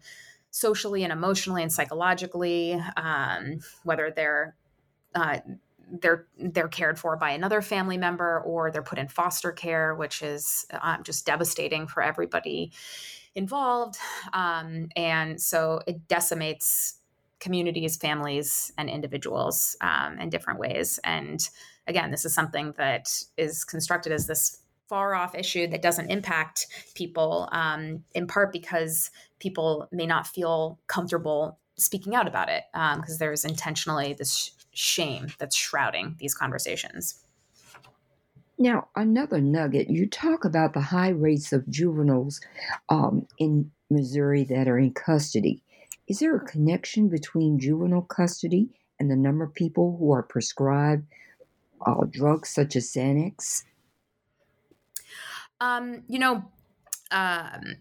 [0.51, 4.55] socially and emotionally and psychologically, um, whether they're
[5.15, 5.39] uh,
[5.99, 10.21] they're they're cared for by another family member or they're put in foster care, which
[10.21, 12.71] is um, just devastating for everybody
[13.35, 13.97] involved.
[14.33, 16.95] Um, and so it decimates
[17.39, 20.99] communities, families, and individuals um, in different ways.
[21.03, 21.41] And
[21.87, 26.67] again, this is something that is constructed as this far off issue that doesn't impact
[26.95, 33.13] people, um, in part because people may not feel comfortable speaking out about it because
[33.13, 37.23] um, there's intentionally this shame that's shrouding these conversations.
[38.59, 42.41] Now, another nugget you talk about the high rates of juveniles
[42.89, 45.63] um, in Missouri that are in custody.
[46.07, 51.07] Is there a connection between juvenile custody and the number of people who are prescribed
[51.85, 53.63] uh, drugs such as Xanax?
[55.59, 56.43] Um, you know,
[57.11, 57.77] um,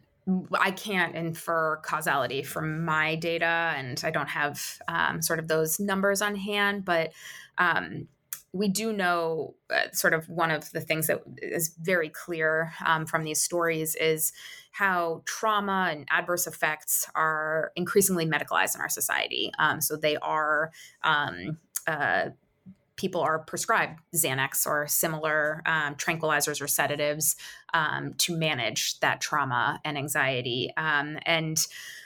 [0.59, 5.81] I can't infer causality from my data, and I don't have um, sort of those
[5.81, 7.13] numbers on hand, but
[7.59, 8.07] um,
[8.53, 13.07] we do know uh, sort of one of the things that is very clear um,
[13.07, 14.33] from these stories is
[14.73, 19.53] how trauma and adverse effects are increasingly medicalized in our society.
[19.59, 20.71] Um, so they are.
[21.03, 22.31] Um, uh,
[23.01, 27.35] people are prescribed Xanax or similar um, tranquilizers or sedatives
[27.73, 30.71] um, to manage that trauma and anxiety.
[30.77, 31.57] Um, and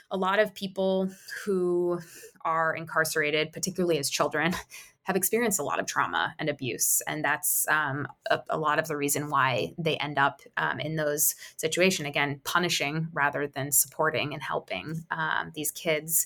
[0.09, 1.09] a lot of people
[1.43, 1.99] who
[2.45, 4.55] are incarcerated, particularly as children,
[5.03, 7.01] have experienced a lot of trauma and abuse.
[7.05, 10.95] And that's um, a, a, lot of the reason why they end up um, in
[10.95, 16.25] those situations, again, punishing rather than supporting and helping um, these kids.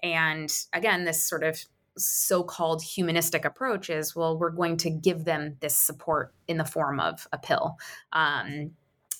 [0.00, 1.64] And again, this sort of
[2.06, 7.00] so-called humanistic approach is well we're going to give them this support in the form
[7.00, 7.76] of a pill.
[8.12, 8.72] Um,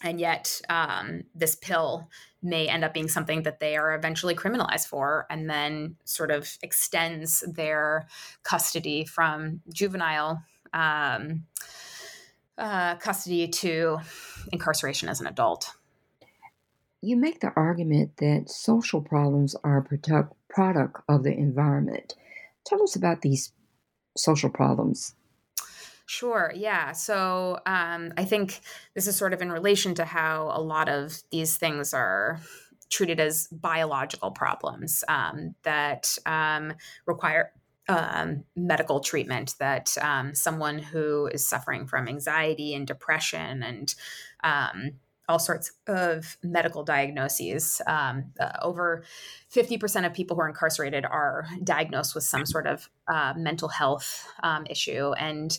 [0.02, 2.08] and yet um, this pill
[2.42, 6.56] may end up being something that they are eventually criminalized for and then sort of
[6.62, 8.06] extends their
[8.42, 11.44] custody from juvenile um,
[12.56, 13.98] uh, custody to
[14.52, 15.72] incarceration as an adult.
[17.02, 22.14] You make the argument that social problems are a product, product of the environment
[22.66, 23.52] tell us about these
[24.16, 25.14] social problems
[26.10, 26.52] Sure.
[26.56, 26.90] Yeah.
[26.90, 28.58] So um, I think
[28.94, 32.40] this is sort of in relation to how a lot of these things are
[32.90, 36.72] treated as biological problems um, that um,
[37.06, 37.52] require
[37.88, 39.54] um, medical treatment.
[39.60, 43.94] That um, someone who is suffering from anxiety and depression and
[44.42, 44.90] um,
[45.30, 47.80] all sorts of medical diagnoses.
[47.86, 49.04] Um, uh, over
[49.54, 54.26] 50% of people who are incarcerated are diagnosed with some sort of uh, mental health
[54.42, 55.12] um, issue.
[55.12, 55.56] And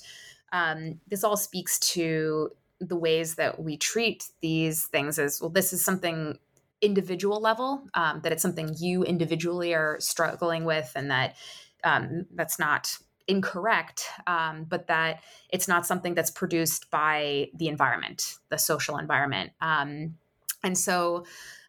[0.51, 5.71] um, this all speaks to the ways that we treat these things as well, this
[5.71, 6.38] is something
[6.81, 11.36] individual level, um, that it's something you individually are struggling with, and that
[11.84, 12.97] um, that's not
[13.31, 19.51] incorrect, um, but that it's not something that's produced by the environment, the social environment.
[19.61, 20.17] Um,
[20.65, 21.25] and so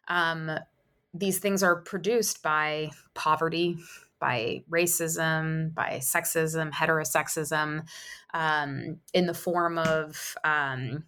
[0.09, 0.51] um,
[1.13, 3.77] these things are produced by poverty,
[4.19, 7.87] by racism, by sexism, heterosexism,
[8.33, 11.05] um, in the form of um,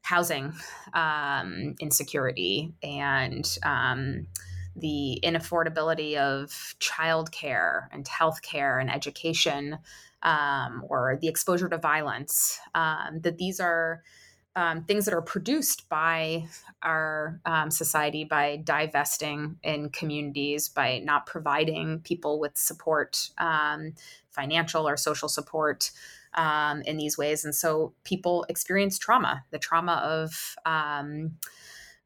[0.00, 0.54] housing
[0.94, 4.28] um, insecurity and um,
[4.76, 9.78] the inaffordability of childcare and healthcare and education,
[10.22, 12.58] um, or the exposure to violence.
[12.74, 14.02] Um, that these are
[14.56, 16.46] um, things that are produced by
[16.82, 23.94] our um, society by divesting in communities, by not providing people with support, um,
[24.30, 25.90] financial or social support
[26.34, 27.44] um, in these ways.
[27.44, 30.56] And so people experience trauma, the trauma of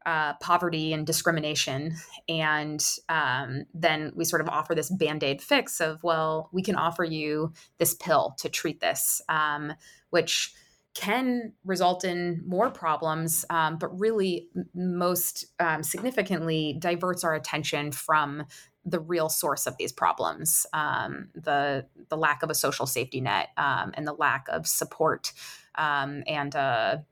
[0.05, 1.95] uh, poverty and discrimination.
[2.27, 6.75] And um, then we sort of offer this band aid fix of, well, we can
[6.75, 9.73] offer you this pill to treat this, um,
[10.09, 10.53] which
[10.95, 18.45] can result in more problems, um, but really most um, significantly diverts our attention from
[18.85, 23.49] the real source of these problems um, the the lack of a social safety net
[23.57, 25.33] um, and the lack of support
[25.75, 27.05] um, and a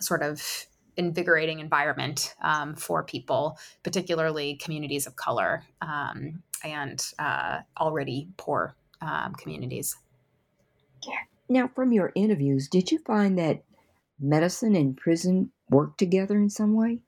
[0.00, 0.66] sort of
[0.98, 9.32] invigorating environment um, for people, particularly communities of color um, and uh, already poor um,
[9.34, 9.96] communities.
[11.48, 13.62] Now, from your interviews, did you find that
[14.20, 16.98] medicine and prison work together in some way?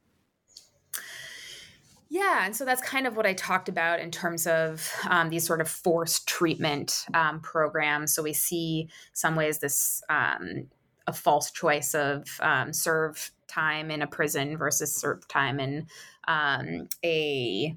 [2.08, 5.46] Yeah, and so that's kind of what I talked about in terms of um, these
[5.46, 8.14] sort of forced treatment um, programs.
[8.14, 10.66] So we see some ways this um,
[11.06, 15.86] a false choice of um, serve time in a prison versus time in
[16.28, 17.76] um, a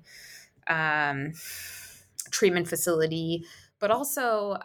[0.67, 1.33] um,
[2.31, 3.43] treatment facility.
[3.79, 4.57] But also,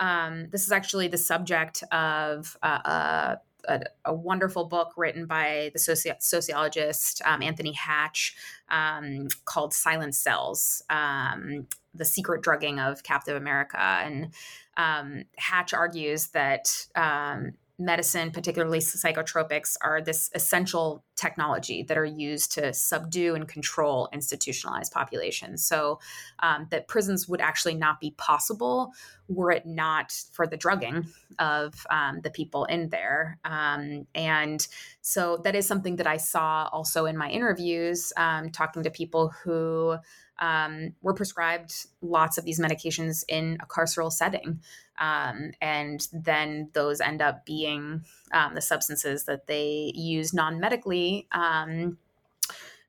[0.53, 3.37] this is actually the subject of uh, uh,
[3.67, 8.37] a, a, wonderful book written by the soci- sociologist um, Anthony Hatch
[8.71, 13.79] um, called Silent Cells um, The Secret Drugging of Captive America.
[13.79, 14.33] And
[14.77, 22.53] um, Hatch argues that um, medicine, particularly psychotropics, are this essential technology that are used
[22.53, 25.65] to subdue and control institutionalized populations.
[25.65, 26.01] So
[26.41, 28.93] um, that prisons would actually not be possible
[29.29, 31.07] were it not for the drugging
[31.39, 33.39] of um, the people in there.
[33.45, 34.67] Um, and
[35.01, 39.29] so that is something that I saw also in my interviews, um, talking to people
[39.45, 39.97] who
[40.39, 44.61] um, were prescribed lots of these medications in a carceral setting.
[44.99, 51.29] Um, and then those end up being um, the substances that they use non medically
[51.33, 51.99] um,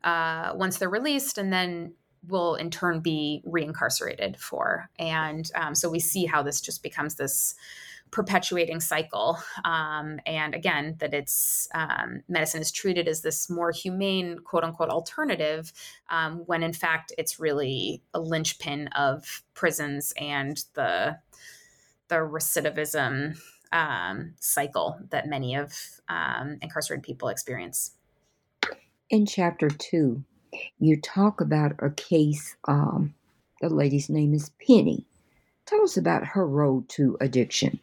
[0.03, 1.93] uh, once they're released, and then
[2.27, 4.89] will in turn be reincarcerated for.
[4.97, 7.55] And um, so we see how this just becomes this
[8.11, 9.37] perpetuating cycle.
[9.65, 14.89] Um, and again, that it's um, medicine is treated as this more humane, quote unquote,
[14.89, 15.71] alternative,
[16.09, 21.17] um, when in fact it's really a linchpin of prisons and the
[22.07, 23.39] the recidivism
[23.71, 25.73] um, cycle that many of
[26.09, 27.91] um, incarcerated people experience.
[29.09, 30.23] In chapter two,
[30.79, 32.55] you talk about a case.
[32.67, 33.13] Um,
[33.61, 35.05] the lady's name is Penny.
[35.65, 37.79] Tell us about her road to addiction.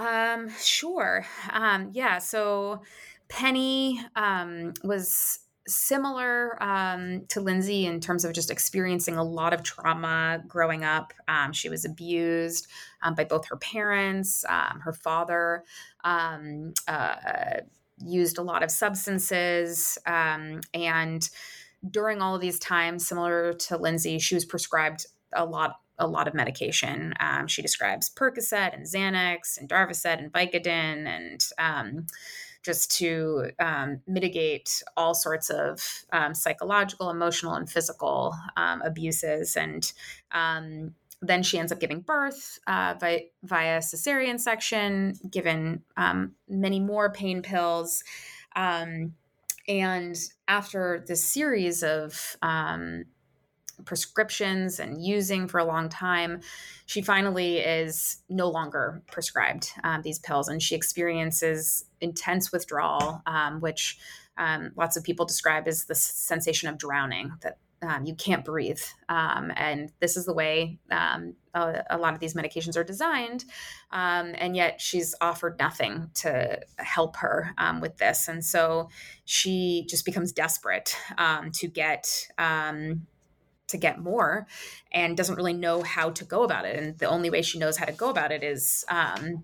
[0.00, 1.26] Um, sure.
[1.50, 2.18] Um, yeah.
[2.18, 2.82] So
[3.28, 9.62] Penny um, was similar um, to Lindsay in terms of just experiencing a lot of
[9.62, 11.12] trauma growing up.
[11.28, 12.66] Um, she was abused
[13.02, 15.64] um, by both her parents, um, her father.
[16.02, 17.60] Um, uh,
[18.02, 21.28] used a lot of substances um, and
[21.90, 26.26] during all of these times similar to lindsay she was prescribed a lot a lot
[26.26, 27.14] of medication.
[27.20, 32.06] Um, she describes Percocet and Xanax and Darvocet and Vicodin and um,
[32.62, 39.56] just to um, mitigate all sorts of um, psychological, emotional, and physical um, abuses.
[39.56, 39.90] And
[40.32, 45.82] um, then she ends up giving birth uh, via, cesarean section, given
[46.48, 48.02] many more pain pills.
[48.56, 50.16] and
[50.48, 52.36] after this series of
[53.84, 56.40] prescriptions and using for a long time,
[56.86, 63.60] she finally is no longer prescribed um, these pills and she experiences intense withdrawal, um,
[63.60, 63.98] which
[64.36, 68.80] um, lots of people describe as the sensation of drowning that um, you can't breathe.
[69.08, 73.44] Um, and this is the way um, a, a, lot of these medications are designed.
[73.90, 78.28] And yet she's offered nothing to help her with this.
[78.28, 78.90] And so
[79.24, 82.28] she just becomes desperate to get
[83.70, 84.46] to get more
[84.92, 86.78] and doesn't really know how to go about it.
[86.78, 89.42] And the only way she knows how to go about it is um,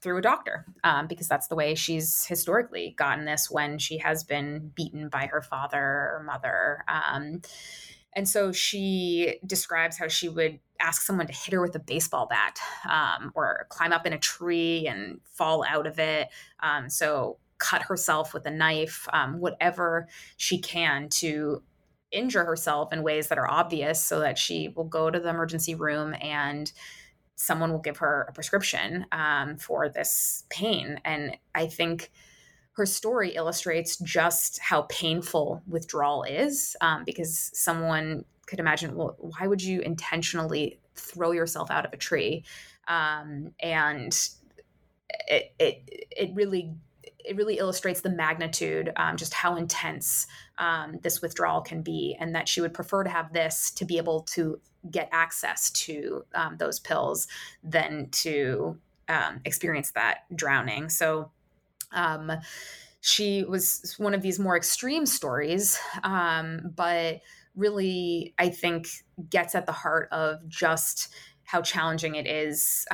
[0.00, 4.24] through a doctor, um, because that's the way she's historically gotten this when she has
[4.24, 6.84] been beaten by her father or mother.
[6.88, 7.42] Um,
[8.14, 12.26] and so she describes how she would ask someone to hit her with a baseball
[12.26, 12.58] bat
[12.90, 16.28] um, or climb up in a tree and fall out of it.
[16.60, 21.62] Um, so cut herself with a knife, um, whatever she can to
[22.12, 25.74] injure herself in ways that are obvious so that she will go to the emergency
[25.74, 26.72] room and
[27.36, 31.00] someone will give her a prescription um, for this pain.
[31.04, 32.10] And I think
[32.72, 39.46] her story illustrates just how painful withdrawal is um, because someone could imagine, well, why
[39.46, 42.44] would you intentionally throw yourself out of a tree?
[42.88, 44.12] Um, and
[45.28, 46.74] it, it, it really
[47.24, 50.26] it really illustrates the magnitude, um, just how intense
[50.62, 53.96] um, this withdrawal can be, and that she would prefer to have this to be
[53.98, 54.60] able to
[54.90, 57.26] get access to um, those pills
[57.64, 60.88] than to um, experience that drowning.
[60.88, 61.32] So,
[61.90, 62.30] um,
[63.00, 67.22] she was one of these more extreme stories, um, but
[67.56, 68.86] really, I think,
[69.28, 72.86] gets at the heart of just how challenging it is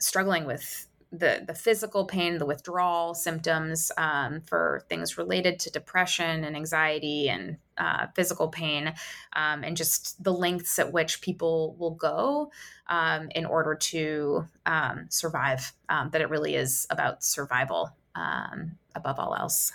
[0.00, 6.44] struggling with the the physical pain, the withdrawal symptoms um, for things related to depression
[6.44, 8.92] and anxiety and uh, physical pain,
[9.34, 12.50] um, and just the lengths at which people will go
[12.88, 15.72] um, in order to um, survive.
[15.88, 19.72] Um, that it really is about survival um, above all else.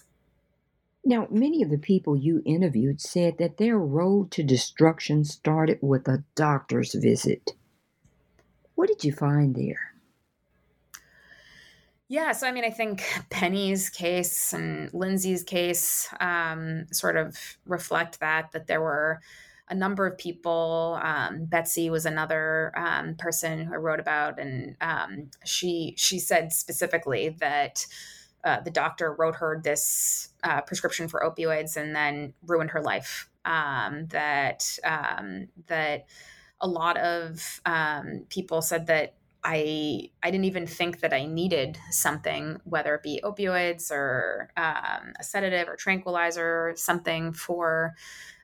[1.04, 6.08] Now, many of the people you interviewed said that their road to destruction started with
[6.08, 7.54] a doctor's visit.
[8.76, 9.91] What did you find there?
[12.12, 18.20] Yeah, so I mean, I think Penny's case and Lindsay's case um, sort of reflect
[18.20, 19.22] that, that there were
[19.70, 21.00] a number of people.
[21.02, 26.52] Um, Betsy was another um, person who I wrote about, and um, she she said
[26.52, 27.86] specifically that
[28.44, 33.30] uh, the doctor wrote her this uh, prescription for opioids and then ruined her life.
[33.46, 36.08] Um, that um, that
[36.60, 37.62] a lot of
[38.28, 39.14] people said that
[39.44, 45.14] I I didn't even think that I needed something, whether it be opioids or um,
[45.20, 47.96] a sedative or tranquilizer, something for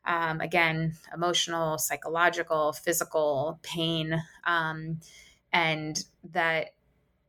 [0.05, 4.99] um, again emotional, psychological, physical pain, um,
[5.53, 6.73] and that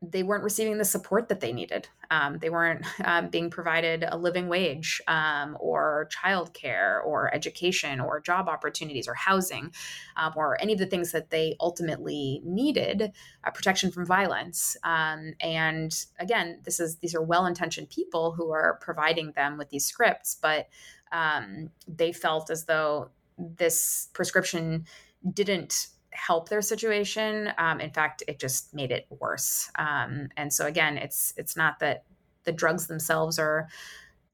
[0.01, 1.89] they weren't receiving the support that they needed.
[2.11, 8.21] Um, they weren't um, being provided a living wage um, or childcare or education or
[8.21, 9.73] job opportunities or housing
[10.17, 13.13] um, or any of the things that they ultimately needed,
[13.45, 14.77] uh, protection from violence.
[14.85, 19.85] Um, and again, this is these are well-intentioned people who are providing them with these
[19.85, 20.69] scripts, but
[21.13, 24.85] um, they felt as though this prescription
[25.33, 27.53] didn't help their situation.
[27.59, 29.71] Um, in fact, it just made it worse.
[29.79, 32.05] Um, and so again, it's it's not that
[32.45, 33.69] the drugs themselves are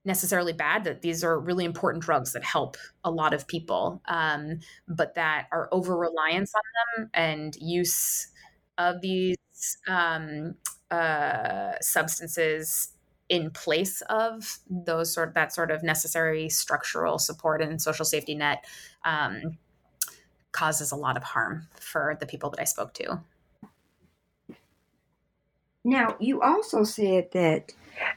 [0.04, 4.60] necessarily bad that these are really important drugs that help a lot of people um,
[4.86, 8.28] but that our over reliance on them and use
[8.76, 9.36] of these
[9.88, 10.54] um,
[10.90, 12.90] uh, substances
[13.30, 18.64] in place of those sort that sort of necessary structural support and social safety net
[19.06, 19.56] um,
[20.54, 23.20] causes a lot of harm for the people that I spoke to.
[25.84, 27.72] Now, you also said that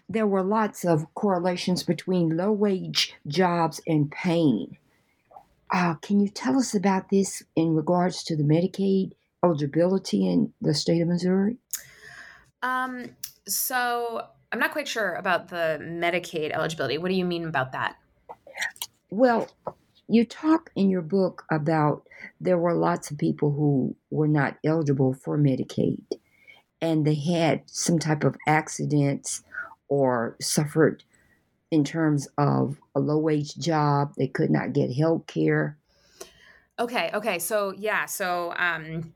[0.08, 4.78] there were lots of correlations between low wage jobs and pain.
[5.74, 9.12] Uh, can you tell us about this in regards to the Medicaid
[9.44, 11.58] eligibility in the state of Missouri?
[12.64, 13.16] Um,
[13.46, 16.98] so I'm not quite sure about the Medicaid eligibility.
[16.98, 17.98] What do you mean about that?
[19.10, 19.50] Well,
[20.08, 22.04] you talk in your book about
[22.40, 26.02] there were lots of people who were not eligible for Medicaid
[26.82, 29.44] and they had some type of accidents
[29.88, 31.04] or suffered
[31.72, 34.14] in terms of a low wage job.
[34.18, 35.78] They could not get health care.
[36.80, 37.10] Okay.
[37.14, 37.40] Okay.
[37.40, 38.06] So, yeah.
[38.06, 39.14] So, um,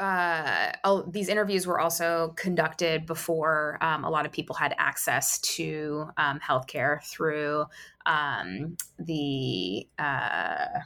[0.00, 0.72] uh,
[1.08, 6.40] these interviews were also conducted before um, a lot of people had access to um,
[6.40, 7.66] healthcare through
[8.06, 10.80] um, the uh,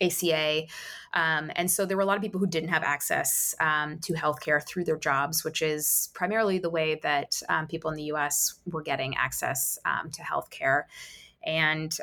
[0.00, 0.62] ACA.
[1.12, 4.14] Um, and so there were a lot of people who didn't have access um, to
[4.14, 8.60] healthcare through their jobs, which is primarily the way that um, people in the US
[8.66, 9.78] were getting access
[10.12, 10.84] to healthcare.
[11.44, 11.98] And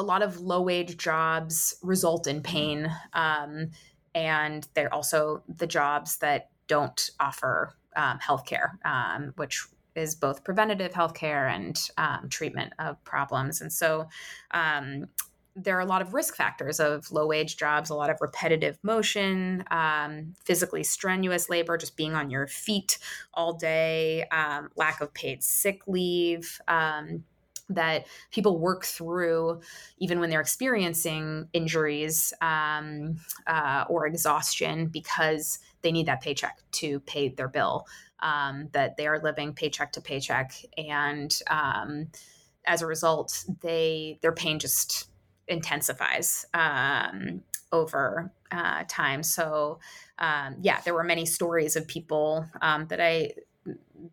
[0.00, 2.90] a lot of low wage jobs result in pain.
[3.12, 3.70] Um,
[4.14, 8.70] and they're also the jobs that don't offer um, healthcare,
[9.36, 13.60] which is both preventative healthcare and um, treatment of problems.
[13.60, 14.08] And so
[14.52, 15.06] um,
[15.56, 18.78] there are a lot of risk factors of low wage jobs, a lot of repetitive
[18.82, 22.98] motion, um, physically strenuous labor, just being on your feet
[23.34, 26.60] all day, um, lack of paid sick leave.
[26.68, 27.24] Um,
[27.70, 29.60] that people work through
[29.98, 33.16] even when they're experiencing injuries um,
[33.46, 37.86] uh, or exhaustion because they need that paycheck to pay their bill
[38.20, 40.52] um, that they are living paycheck to paycheck.
[40.76, 42.08] And um,
[42.66, 45.08] as a result they their pain just
[45.48, 47.42] intensifies um,
[47.72, 49.22] over uh, time.
[49.22, 49.78] So
[50.18, 53.32] um, yeah there were many stories of people um, that i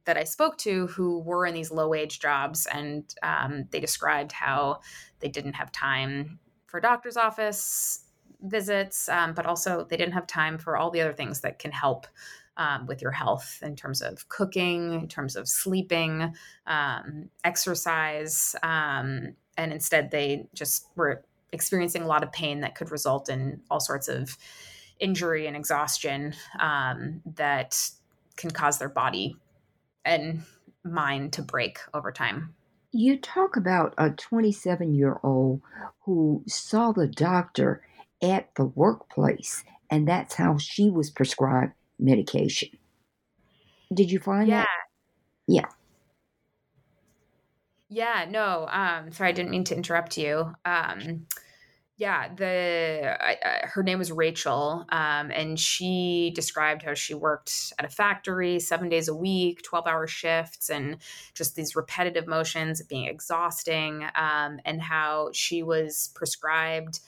[0.06, 4.32] that I spoke to who were in these low wage jobs, and um, they described
[4.32, 4.82] how
[5.20, 8.04] they didn't have time for doctor's office
[8.42, 11.72] visits, um, but also they didn't have time for all the other things that can
[11.72, 12.08] help
[12.58, 16.34] um, with your health in terms of cooking, in terms of sleeping,
[16.66, 21.24] um, exercise, um, and instead they just were
[21.54, 24.38] experiencing a lot of pain that could result in all sorts of
[25.00, 27.90] injury and exhaustion um, that
[28.38, 29.36] can cause their body
[30.06, 30.44] and
[30.84, 32.54] mind to break over time.
[32.92, 35.62] You talk about a 27 year old
[36.02, 37.82] who saw the doctor
[38.22, 42.70] at the workplace, and that's how she was prescribed medication.
[43.94, 44.62] Did you find yeah.
[44.62, 44.68] that?
[45.48, 45.66] Yeah.
[47.90, 48.68] Yeah, no.
[48.70, 50.54] Um, sorry, I didn't mean to interrupt you.
[50.66, 51.26] Um,
[51.98, 57.74] yeah, the I, I, her name was Rachel, um, and she described how she worked
[57.80, 60.98] at a factory seven days a week, twelve hour shifts, and
[61.34, 67.00] just these repetitive motions being exhausting, um, and how she was prescribed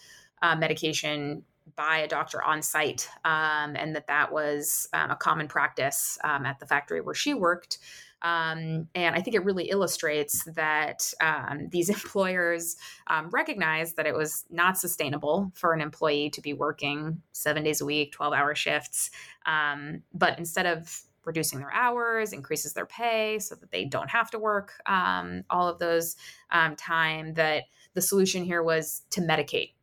[0.41, 1.43] uh, medication
[1.75, 6.47] by a doctor on site, um, and that that was um, a common practice um,
[6.47, 7.77] at the factory where she worked.
[8.21, 12.75] Um, and I think it really illustrates that um, these employers
[13.07, 17.81] um, recognize that it was not sustainable for an employee to be working seven days
[17.81, 19.09] a week, 12 hour shifts.
[19.45, 24.31] Um, but instead of reducing their hours, increases their pay so that they don't have
[24.31, 26.15] to work um, all of those
[26.51, 29.73] um, time, that the solution here was to medicate,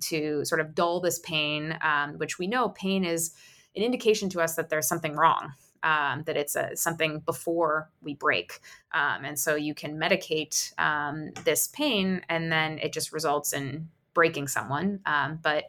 [0.00, 1.78] to sort of dull this pain,
[2.16, 3.32] which we know pain is
[3.76, 5.52] an indication to us that there's something wrong
[5.82, 8.60] um, that it's a, something before we break.
[8.92, 13.88] Um, and so you can medicate um, this pain, and then it just results in
[14.14, 15.00] breaking someone.
[15.06, 15.64] Um, but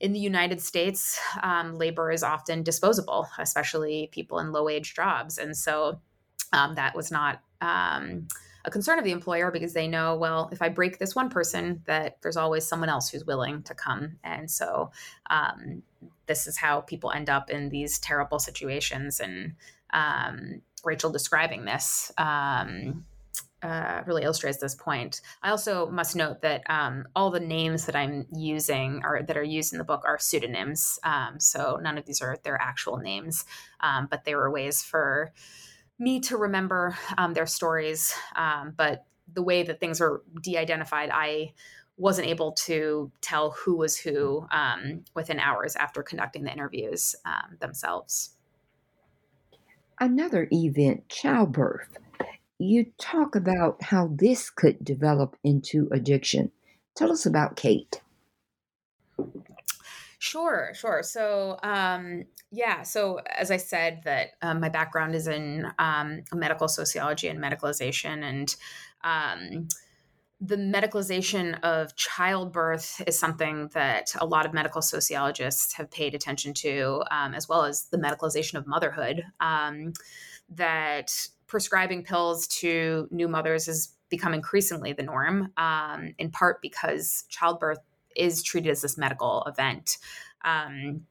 [0.00, 5.38] in the United States, um, labor is often disposable, especially people in low wage jobs.
[5.38, 6.00] And so
[6.52, 7.40] um, that was not
[8.64, 11.82] a concern of the employer because they know, well, if I break this one person,
[11.86, 14.16] that there's always someone else who's willing to come.
[14.24, 14.90] And so
[15.28, 15.82] um,
[16.26, 19.20] this is how people end up in these terrible situations.
[19.20, 19.54] And
[19.92, 22.10] um, Rachel describing this.
[22.16, 23.04] Um,
[23.62, 25.22] uh, really illustrates this point.
[25.42, 29.42] I also must note that um, all the names that I'm using or that are
[29.42, 30.98] used in the book are pseudonyms.
[31.02, 33.46] Um, so none of these are their actual names,
[33.80, 35.32] um, but they were ways for
[35.98, 38.14] me to remember um, their stories.
[38.36, 41.52] Um, but the way that things were de-identified, I
[41.96, 47.56] wasn't able to tell who was who um, within hours after conducting the interviews um,
[47.60, 48.30] themselves.
[50.00, 51.98] Another event, childbirth.
[52.58, 56.50] You talk about how this could develop into addiction.
[56.96, 58.00] Tell us about Kate.
[60.18, 61.02] Sure, sure.
[61.02, 62.24] So, um,
[62.54, 62.82] yeah.
[62.82, 68.22] So, as I said, that um, my background is in um, medical sociology and medicalization,
[68.22, 68.54] and
[69.02, 69.68] um,
[70.40, 76.54] the medicalization of childbirth is something that a lot of medical sociologists have paid attention
[76.54, 79.24] to, um, as well as the medicalization of motherhood.
[79.40, 79.92] Um,
[80.48, 81.12] that
[81.48, 87.80] prescribing pills to new mothers has become increasingly the norm, um, in part because childbirth
[88.14, 89.98] is treated as this medical event.
[90.44, 91.06] Um,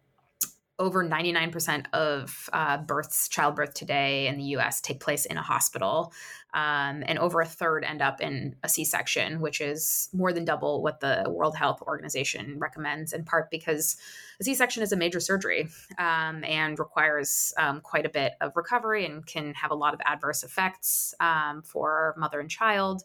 [0.79, 6.11] over 99% of uh, births, childbirth today in the US take place in a hospital.
[6.53, 10.45] Um, and over a third end up in a C section, which is more than
[10.45, 13.97] double what the World Health Organization recommends, in part because
[14.39, 15.67] a C section is a major surgery
[15.97, 20.01] um, and requires um, quite a bit of recovery and can have a lot of
[20.05, 23.03] adverse effects um, for mother and child.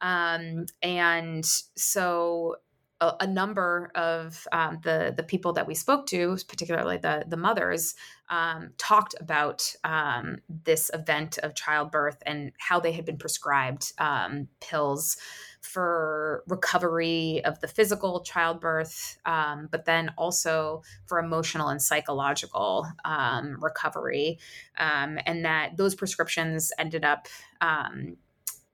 [0.00, 2.56] Um, and so
[3.02, 7.36] a, a number of um, the the people that we spoke to, particularly the the
[7.36, 7.94] mothers,
[8.30, 14.48] um, talked about um, this event of childbirth and how they had been prescribed um,
[14.60, 15.16] pills
[15.60, 23.56] for recovery of the physical childbirth, um, but then also for emotional and psychological um,
[23.60, 24.38] recovery,
[24.76, 27.26] and that those prescriptions ended up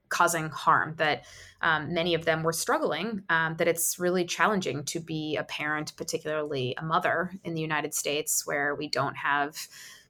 [0.09, 1.25] causing harm, that
[1.61, 5.95] um, many of them were struggling, um, that it's really challenging to be a parent,
[5.97, 9.57] particularly a mother in the United States, where we don't have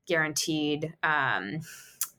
[0.06, 1.60] guaranteed um,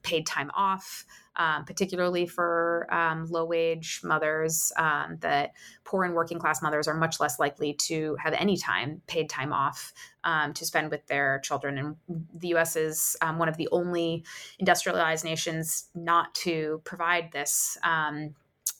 [0.04, 1.06] paid time off.
[1.40, 5.54] Um, particularly for um, low wage mothers, um, that
[5.86, 9.52] poor and working class mothers are much less likely to have any time, paid time
[9.52, 9.94] off.
[10.26, 11.78] Um, to spend with their children.
[11.78, 11.96] And
[12.34, 14.26] the US is um, one of the only
[14.60, 17.78] industrialized nations not to provide this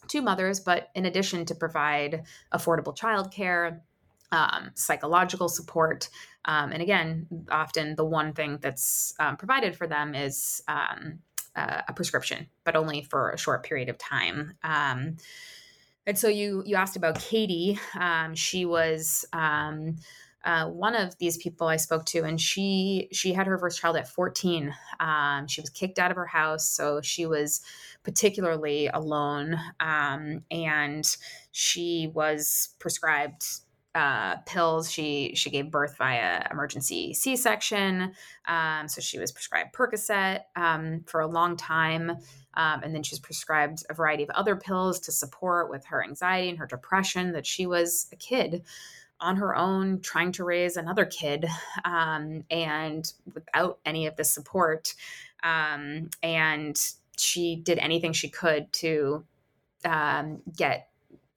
[0.10, 3.80] to mothers, but in addition to provide affordable childcare,
[4.32, 6.10] um, psychological support.
[6.46, 10.62] Um, and again, often the one thing that's um, provided for them is
[11.60, 14.54] uh, a prescription, but only for a short period of time.
[14.64, 15.18] Um,
[16.08, 17.78] and so you you asked about Katie.
[18.00, 19.98] Um, she was um,
[20.46, 23.98] uh, one of these people I spoke to, and she she had her first child
[23.98, 24.74] at 14.
[25.00, 27.62] Um, she was kicked out of her house, so she was
[28.04, 31.06] particularly alone, um, and
[31.52, 33.44] she was prescribed
[33.96, 34.92] uh, pills.
[34.92, 38.14] She she gave birth via emergency C section,
[38.48, 42.12] um, so she was prescribed Percocet um, for a long time,
[42.54, 46.04] um, and then she was prescribed a variety of other pills to support with her
[46.04, 47.32] anxiety and her depression.
[47.32, 48.64] That she was a kid
[49.20, 51.48] on her own trying to raise another kid,
[51.84, 54.94] um, and without any of the support,
[55.44, 56.80] um, and
[57.18, 59.26] she did anything she could to
[59.84, 60.90] um, get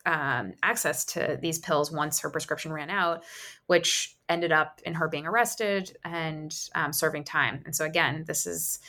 [0.04, 3.24] um, access to these pills once her prescription ran out,
[3.66, 7.62] which ended up in her being arrested and um, serving time.
[7.64, 8.80] And so, again, this is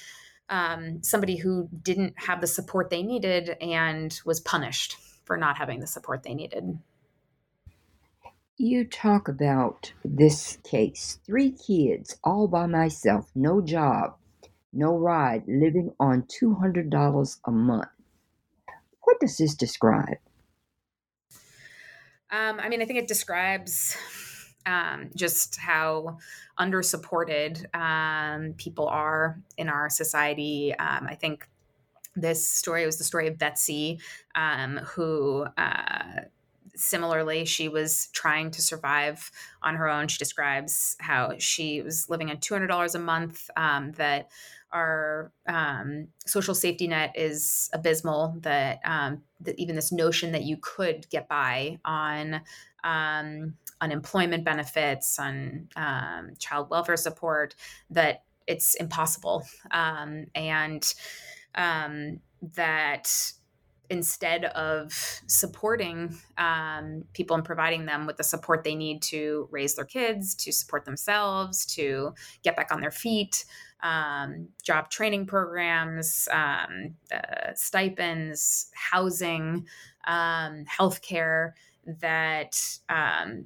[0.49, 5.80] um, somebody who didn't have the support they needed and was punished for not having
[5.80, 6.78] the support they needed.
[8.57, 14.16] You talk about this case three kids, all by myself, no job,
[14.72, 17.88] no ride, living on $200 a month.
[19.01, 20.18] What does this describe?
[22.34, 23.95] Um, I mean, I think it describes
[24.65, 26.17] um, just how
[26.59, 30.73] undersupported um, people are in our society.
[30.73, 31.47] Um, I think
[32.15, 33.99] this story was the story of Betsy,
[34.34, 35.45] um, who.
[35.57, 36.21] Uh,
[36.76, 40.07] similarly, she was trying to survive on her own.
[40.07, 44.30] She describes how she was living on $200 a month, um, that
[44.71, 48.36] our um, social safety net is abysmal.
[48.41, 52.41] That um, that even this notion that you could get by on
[52.84, 57.55] um, unemployment benefits, on um, child welfare support,
[57.91, 60.93] that it's impossible, and
[62.55, 63.34] that
[63.89, 69.75] instead of supporting um, people and providing them with the support they need to raise
[69.75, 72.13] their kids, to support themselves, to
[72.43, 73.45] get back on their feet,
[73.84, 79.67] um, job training programs, um, uh, stipends, housing,
[80.07, 81.51] um, healthcare,
[81.86, 83.45] that um,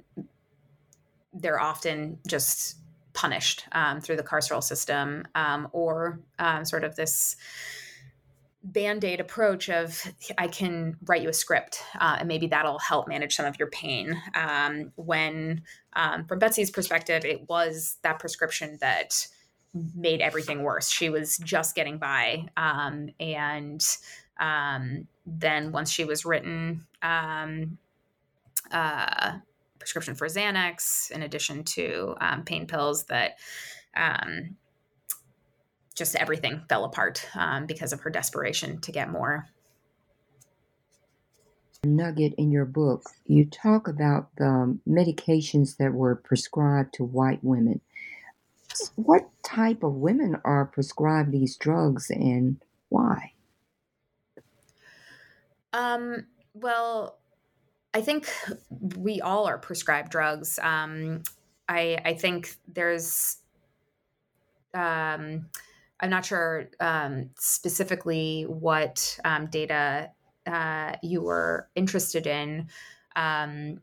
[1.32, 2.76] they're often just
[3.12, 7.36] punished um, through the carceral system um, or um, sort of this
[8.64, 10.02] band-aid approach of
[10.36, 13.68] i can write you a script uh, and maybe that'll help manage some of your
[13.70, 15.62] pain um, when
[15.94, 19.28] um, from betsy's perspective it was that prescription that
[19.94, 20.90] made everything worse.
[20.90, 22.46] She was just getting by.
[22.56, 23.84] Um, and
[24.40, 27.78] um, then once she was written, um,
[28.70, 29.38] uh,
[29.78, 33.38] prescription for Xanax, in addition to um, pain pills, that
[33.96, 34.56] um,
[35.98, 39.46] just everything fell apart um, because of her desperation to get more.
[41.84, 47.80] Nugget in your book, you talk about the medications that were prescribed to white women
[48.96, 53.32] what type of women are prescribed these drugs and why?
[55.72, 57.18] Um, well,
[57.94, 58.28] I think
[58.96, 60.58] we all are prescribed drugs.
[60.62, 61.22] Um,
[61.68, 63.38] I, I think there's,
[64.74, 65.46] um,
[66.00, 70.10] I'm not sure um, specifically what um, data
[70.46, 72.68] uh, you were interested in,
[73.16, 73.80] um,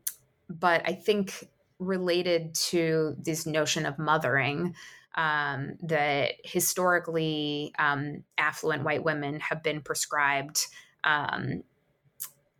[0.48, 1.48] but I think
[1.78, 4.74] related to this notion of mothering
[5.16, 10.66] um, that historically um, affluent white women have been prescribed
[11.04, 11.62] um,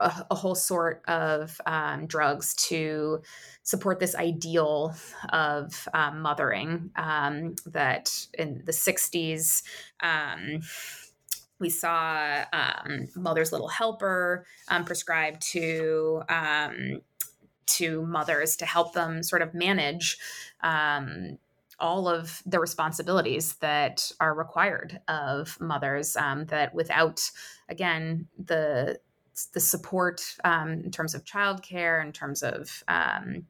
[0.00, 3.22] a, a, whole sort of um, drugs to
[3.62, 4.94] support this ideal
[5.30, 9.62] of um, mothering um, that in the 60s
[11.58, 12.44] we saw
[13.16, 14.44] mother's little helper
[14.84, 16.22] prescribed to
[17.66, 20.18] to mothers to help them sort of manage
[20.62, 21.38] um,
[21.78, 27.30] all of the responsibilities that are required of mothers um, that without
[27.68, 28.98] again the
[29.52, 33.46] the support um, in terms of childcare in terms of um,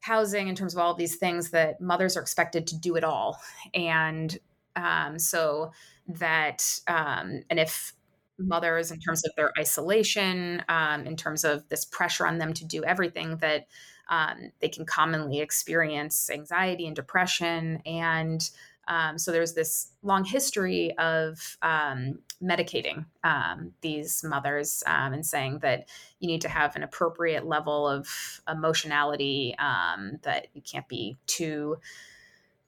[0.00, 3.04] housing in terms of all of these things that mothers are expected to do it
[3.04, 3.40] all
[3.74, 4.38] and
[4.76, 5.70] um, so
[6.08, 7.94] that um, and if
[8.38, 12.64] mothers in terms of their isolation, um, in terms of this pressure on them to
[12.64, 13.66] do everything that
[14.08, 17.80] um, they can commonly experience anxiety and depression.
[17.86, 18.48] And
[18.88, 25.60] um, so there's this long history of um, medicating um, these mothers um, and saying
[25.60, 28.08] that you need to have an appropriate level of
[28.48, 31.76] emotionality, um, that you can't be too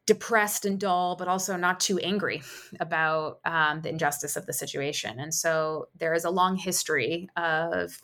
[0.07, 2.43] depressed and dull, but also not too angry
[2.79, 5.19] about um, the injustice of the situation.
[5.19, 8.03] And so there is a long history of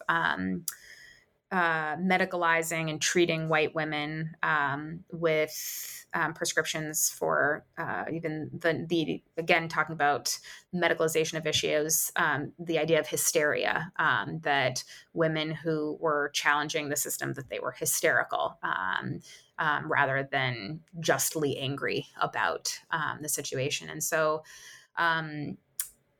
[1.53, 9.23] uh, medicalizing and treating white women um, with um, prescriptions for uh, even the, the
[9.37, 10.39] again talking about
[10.75, 16.97] medicalization of issues, um, the idea of hysteria um, that women who were challenging the
[16.97, 19.21] system that they were hysterical um,
[19.59, 22.79] um, rather than justly angry about
[23.21, 24.43] the situation, and so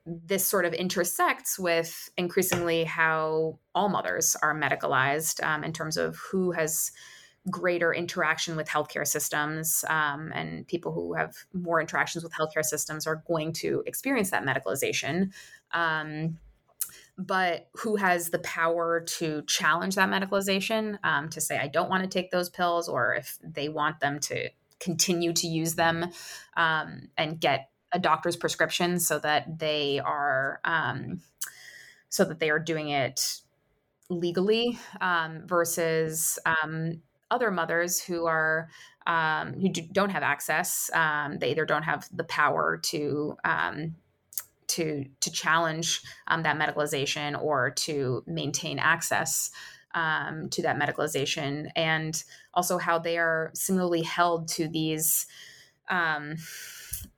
[0.07, 6.17] this sort of intersects with increasingly how all mothers are medicalized um, in terms of
[6.17, 6.91] who has
[7.49, 13.07] greater interaction with healthcare systems um, and people who have more interactions with healthcare systems
[13.07, 15.31] are going to experience that medicalization.
[15.73, 16.39] Um,
[17.17, 22.03] but who has the power to challenge that medicalization um, to say i don't want
[22.03, 24.49] to take those pills or if they want them to
[24.79, 26.07] continue to use them
[26.57, 31.21] um, and get a doctor's prescription so that they are um,
[32.09, 33.41] so that they are doing it
[34.09, 38.69] legally um, versus um, other mothers who are
[39.07, 40.91] um, who do, not have access.
[40.93, 43.97] Um, they either don't have the power to um,
[44.69, 49.51] to to challenge that medicalization or to maintain access
[49.95, 52.23] um, to that medicalization, and
[52.55, 55.27] also how they are similarly held to these
[55.89, 56.37] um,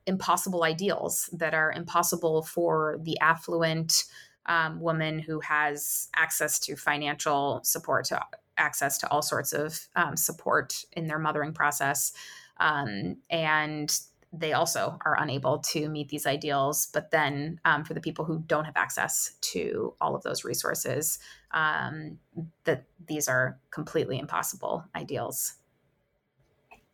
[0.07, 4.05] impossible ideals that are impossible for the affluent
[4.47, 8.21] um, woman who has access to financial support, to
[8.57, 12.13] access to all sorts of um, support in their mothering process.
[12.59, 13.97] Um, and
[14.33, 16.89] they also are unable to meet these ideals.
[16.93, 21.19] But then um, for the people who don't have access to all of those resources,
[21.53, 22.19] um,
[22.65, 25.55] that these are completely impossible ideals.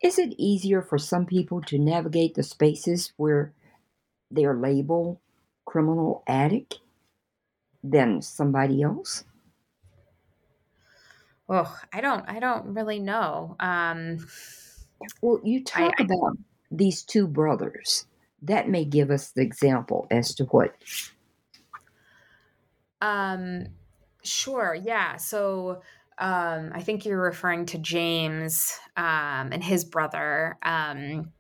[0.01, 3.53] Is it easier for some people to navigate the spaces where
[4.30, 5.18] they're labeled
[5.64, 6.78] criminal addict
[7.82, 9.24] than somebody else?
[11.49, 13.57] Oh, I don't I don't really know.
[13.59, 14.26] Um
[15.22, 18.07] well, you talk I, about I, these two brothers.
[18.42, 20.74] That may give us the example as to what
[23.01, 23.66] um
[24.22, 24.74] sure.
[24.74, 25.16] Yeah.
[25.16, 25.82] So
[26.18, 30.58] um, I think you're referring to James um, and his brother.
[30.62, 31.32] Um,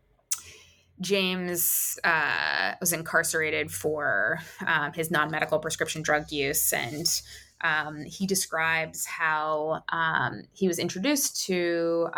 [1.00, 6.72] James uh, was incarcerated for um, his non medical prescription drug use.
[6.72, 7.22] And
[7.60, 12.08] um, he describes how um, he was introduced to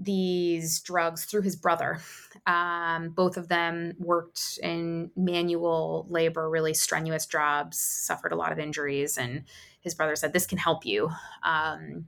[0.00, 2.00] these drugs through his brother.
[2.46, 8.58] Um, both of them worked in manual labor, really strenuous jobs, suffered a lot of
[8.58, 9.44] injuries, and
[9.80, 11.10] his brother said, This can help you
[11.42, 12.06] um,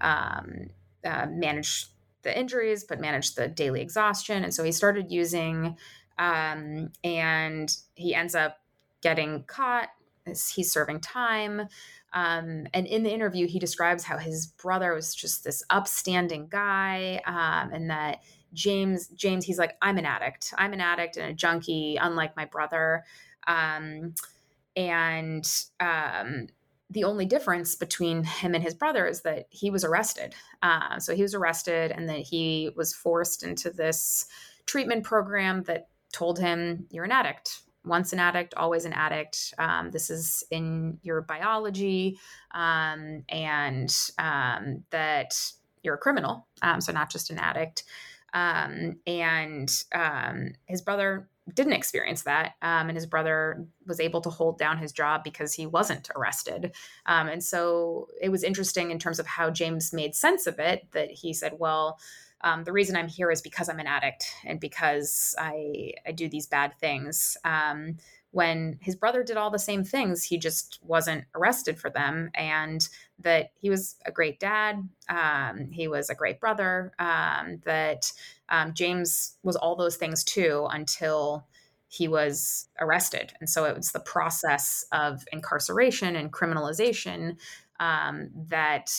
[0.00, 0.68] um,
[1.04, 1.86] uh, manage
[2.22, 4.44] the injuries, but manage the daily exhaustion.
[4.44, 5.76] And so he started using,
[6.18, 8.58] um, and he ends up
[9.00, 9.88] getting caught.
[10.26, 11.62] He's serving time.
[12.12, 17.20] Um, and in the interview, he describes how his brother was just this upstanding guy,
[17.24, 20.52] um, and that James, James, he's like, I'm an addict.
[20.58, 23.04] I'm an addict and a junkie, unlike my brother.
[23.46, 24.14] Um,
[24.76, 25.48] and
[25.78, 26.48] um,
[26.90, 30.34] the only difference between him and his brother is that he was arrested.
[30.62, 34.26] Uh, so he was arrested, and that he was forced into this
[34.66, 37.62] treatment program that told him, You're an addict.
[37.84, 39.54] Once an addict, always an addict.
[39.56, 42.18] Um, this is in your biology,
[42.50, 45.34] um, and um, that
[45.82, 46.46] you're a criminal.
[46.60, 47.84] Um, so, not just an addict.
[48.34, 49.70] Um, and
[50.66, 52.54] his brother didn't experience that.
[52.62, 56.74] Um, and his brother was able to hold down his job because he wasn't arrested.
[57.06, 60.86] Um, and so it was interesting in terms of how James made sense of it
[60.92, 61.98] that he said, well,
[62.42, 66.28] um, the reason I'm here is because I'm an addict and because I, I do
[66.28, 67.36] these bad things.
[67.44, 67.96] Um,
[68.32, 72.30] when his brother did all the same things, he just wasn't arrested for them.
[72.34, 72.88] And
[73.22, 78.12] that he was a great dad, um, he was a great brother, um, that
[78.48, 81.46] um, James was all those things too until
[81.88, 83.32] he was arrested.
[83.40, 87.36] And so it was the process of incarceration and criminalization
[87.80, 88.90] um, that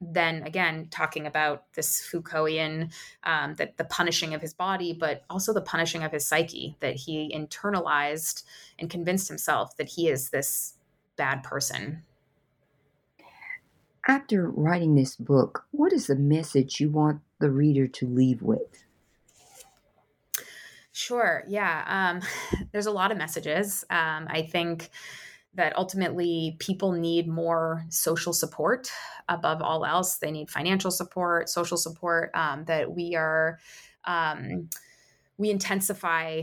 [0.00, 2.90] then again talking about this Foucaultian
[3.22, 6.96] um, that the punishing of his body, but also the punishing of his psyche that
[6.96, 8.42] he internalized
[8.78, 10.74] and convinced himself that he is this
[11.16, 12.02] bad person.
[14.08, 18.84] After writing this book, what is the message you want the reader to leave with?
[20.92, 21.44] Sure.
[21.46, 21.84] Yeah.
[21.86, 22.28] Um,
[22.72, 23.84] there's a lot of messages.
[23.90, 24.90] Um, I think
[25.54, 28.90] that ultimately people need more social support
[29.28, 30.16] above all else.
[30.16, 33.58] They need financial support, social support, um, that we are,
[34.04, 34.70] um,
[35.36, 36.42] we intensify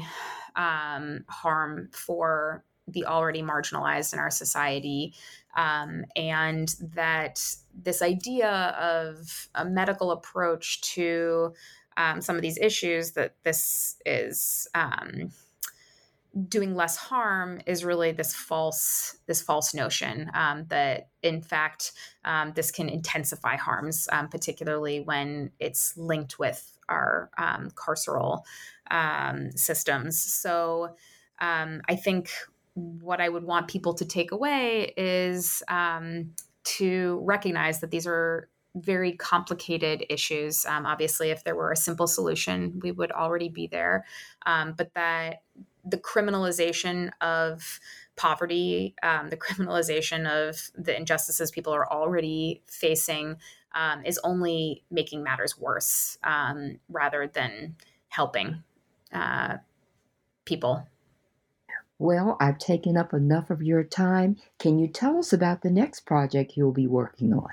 [0.56, 2.64] um, harm for
[2.94, 5.14] the already marginalized in our society.
[5.56, 11.54] Um, and that this idea of a medical approach to
[11.98, 15.32] um, some of these issues, that this is um,
[16.48, 21.92] doing less harm is really this false this false notion um, that in fact
[22.24, 28.44] um, this can intensify harms um, particularly when it's linked with our um, carceral
[29.56, 30.96] systems so
[31.40, 32.30] i think
[33.02, 35.62] what i would want people to take away is
[36.64, 40.66] to recognize that these are very complicated issues.
[40.66, 44.06] Um, obviously, if there were a simple solution, we would already be there.
[44.46, 45.42] Um, but that
[45.84, 47.80] the criminalization of
[48.16, 53.38] poverty, um, the criminalization of the injustices people are already facing,
[53.74, 57.76] um, is only making matters worse um, rather than
[58.10, 58.64] helping
[59.14, 59.58] uh,
[60.46, 60.88] people.
[62.00, 64.38] Well, I've taken up enough of your time.
[64.58, 67.50] Can you tell us about the next project you'll be working on?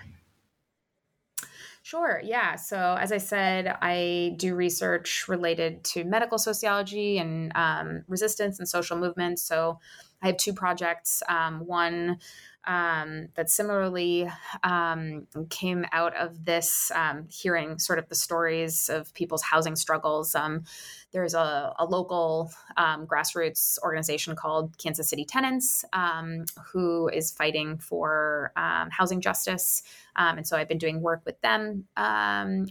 [1.82, 2.20] Sure.
[2.24, 2.56] Yeah.
[2.56, 8.68] So, as I said, I do research related to medical sociology and um, resistance and
[8.68, 9.42] social movements.
[9.42, 9.78] So,
[10.22, 11.22] I have two projects.
[11.28, 12.18] Um, one
[12.66, 14.30] um, that similarly
[14.62, 20.34] um, came out of this um, hearing sort of the stories of people's housing struggles.
[20.34, 20.64] Um,
[21.12, 27.78] there's a, a local um, grassroots organization called Kansas City Tenants um, who is fighting
[27.78, 28.52] for
[28.90, 29.82] housing justice.
[30.16, 31.84] and so I've been doing work with them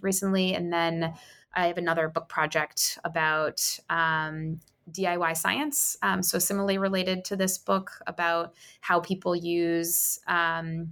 [0.01, 0.53] recently.
[0.53, 1.13] And then
[1.55, 4.59] I have another book project about um,
[4.91, 5.97] DIY science.
[6.01, 10.91] Um, so, similarly related to this book about how people use um,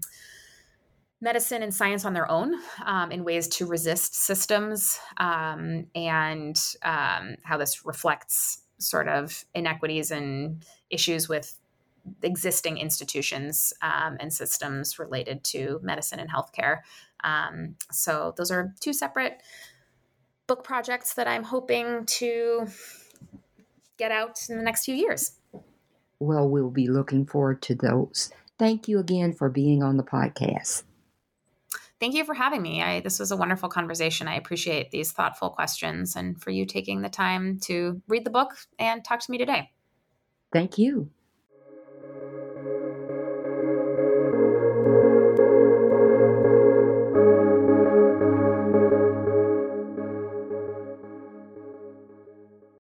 [1.21, 7.35] medicine and science on their own um, in ways to resist systems um, and um,
[7.43, 11.57] how this reflects sort of inequities and issues with
[12.21, 16.79] existing institutions um, and systems related to medicine and healthcare.
[17.91, 19.41] so, those are two separate
[20.47, 22.67] book projects that I'm hoping to
[24.03, 25.39] get out in the next few years.
[26.19, 28.31] Well, we'll be looking forward to those.
[28.59, 30.83] Thank you again for being on the podcast.
[32.01, 32.81] Thank you for having me.
[32.81, 34.27] I, this was a wonderful conversation.
[34.27, 38.51] I appreciate these thoughtful questions and for you taking the time to read the book
[38.77, 39.71] and talk to me today.
[40.51, 41.09] Thank you.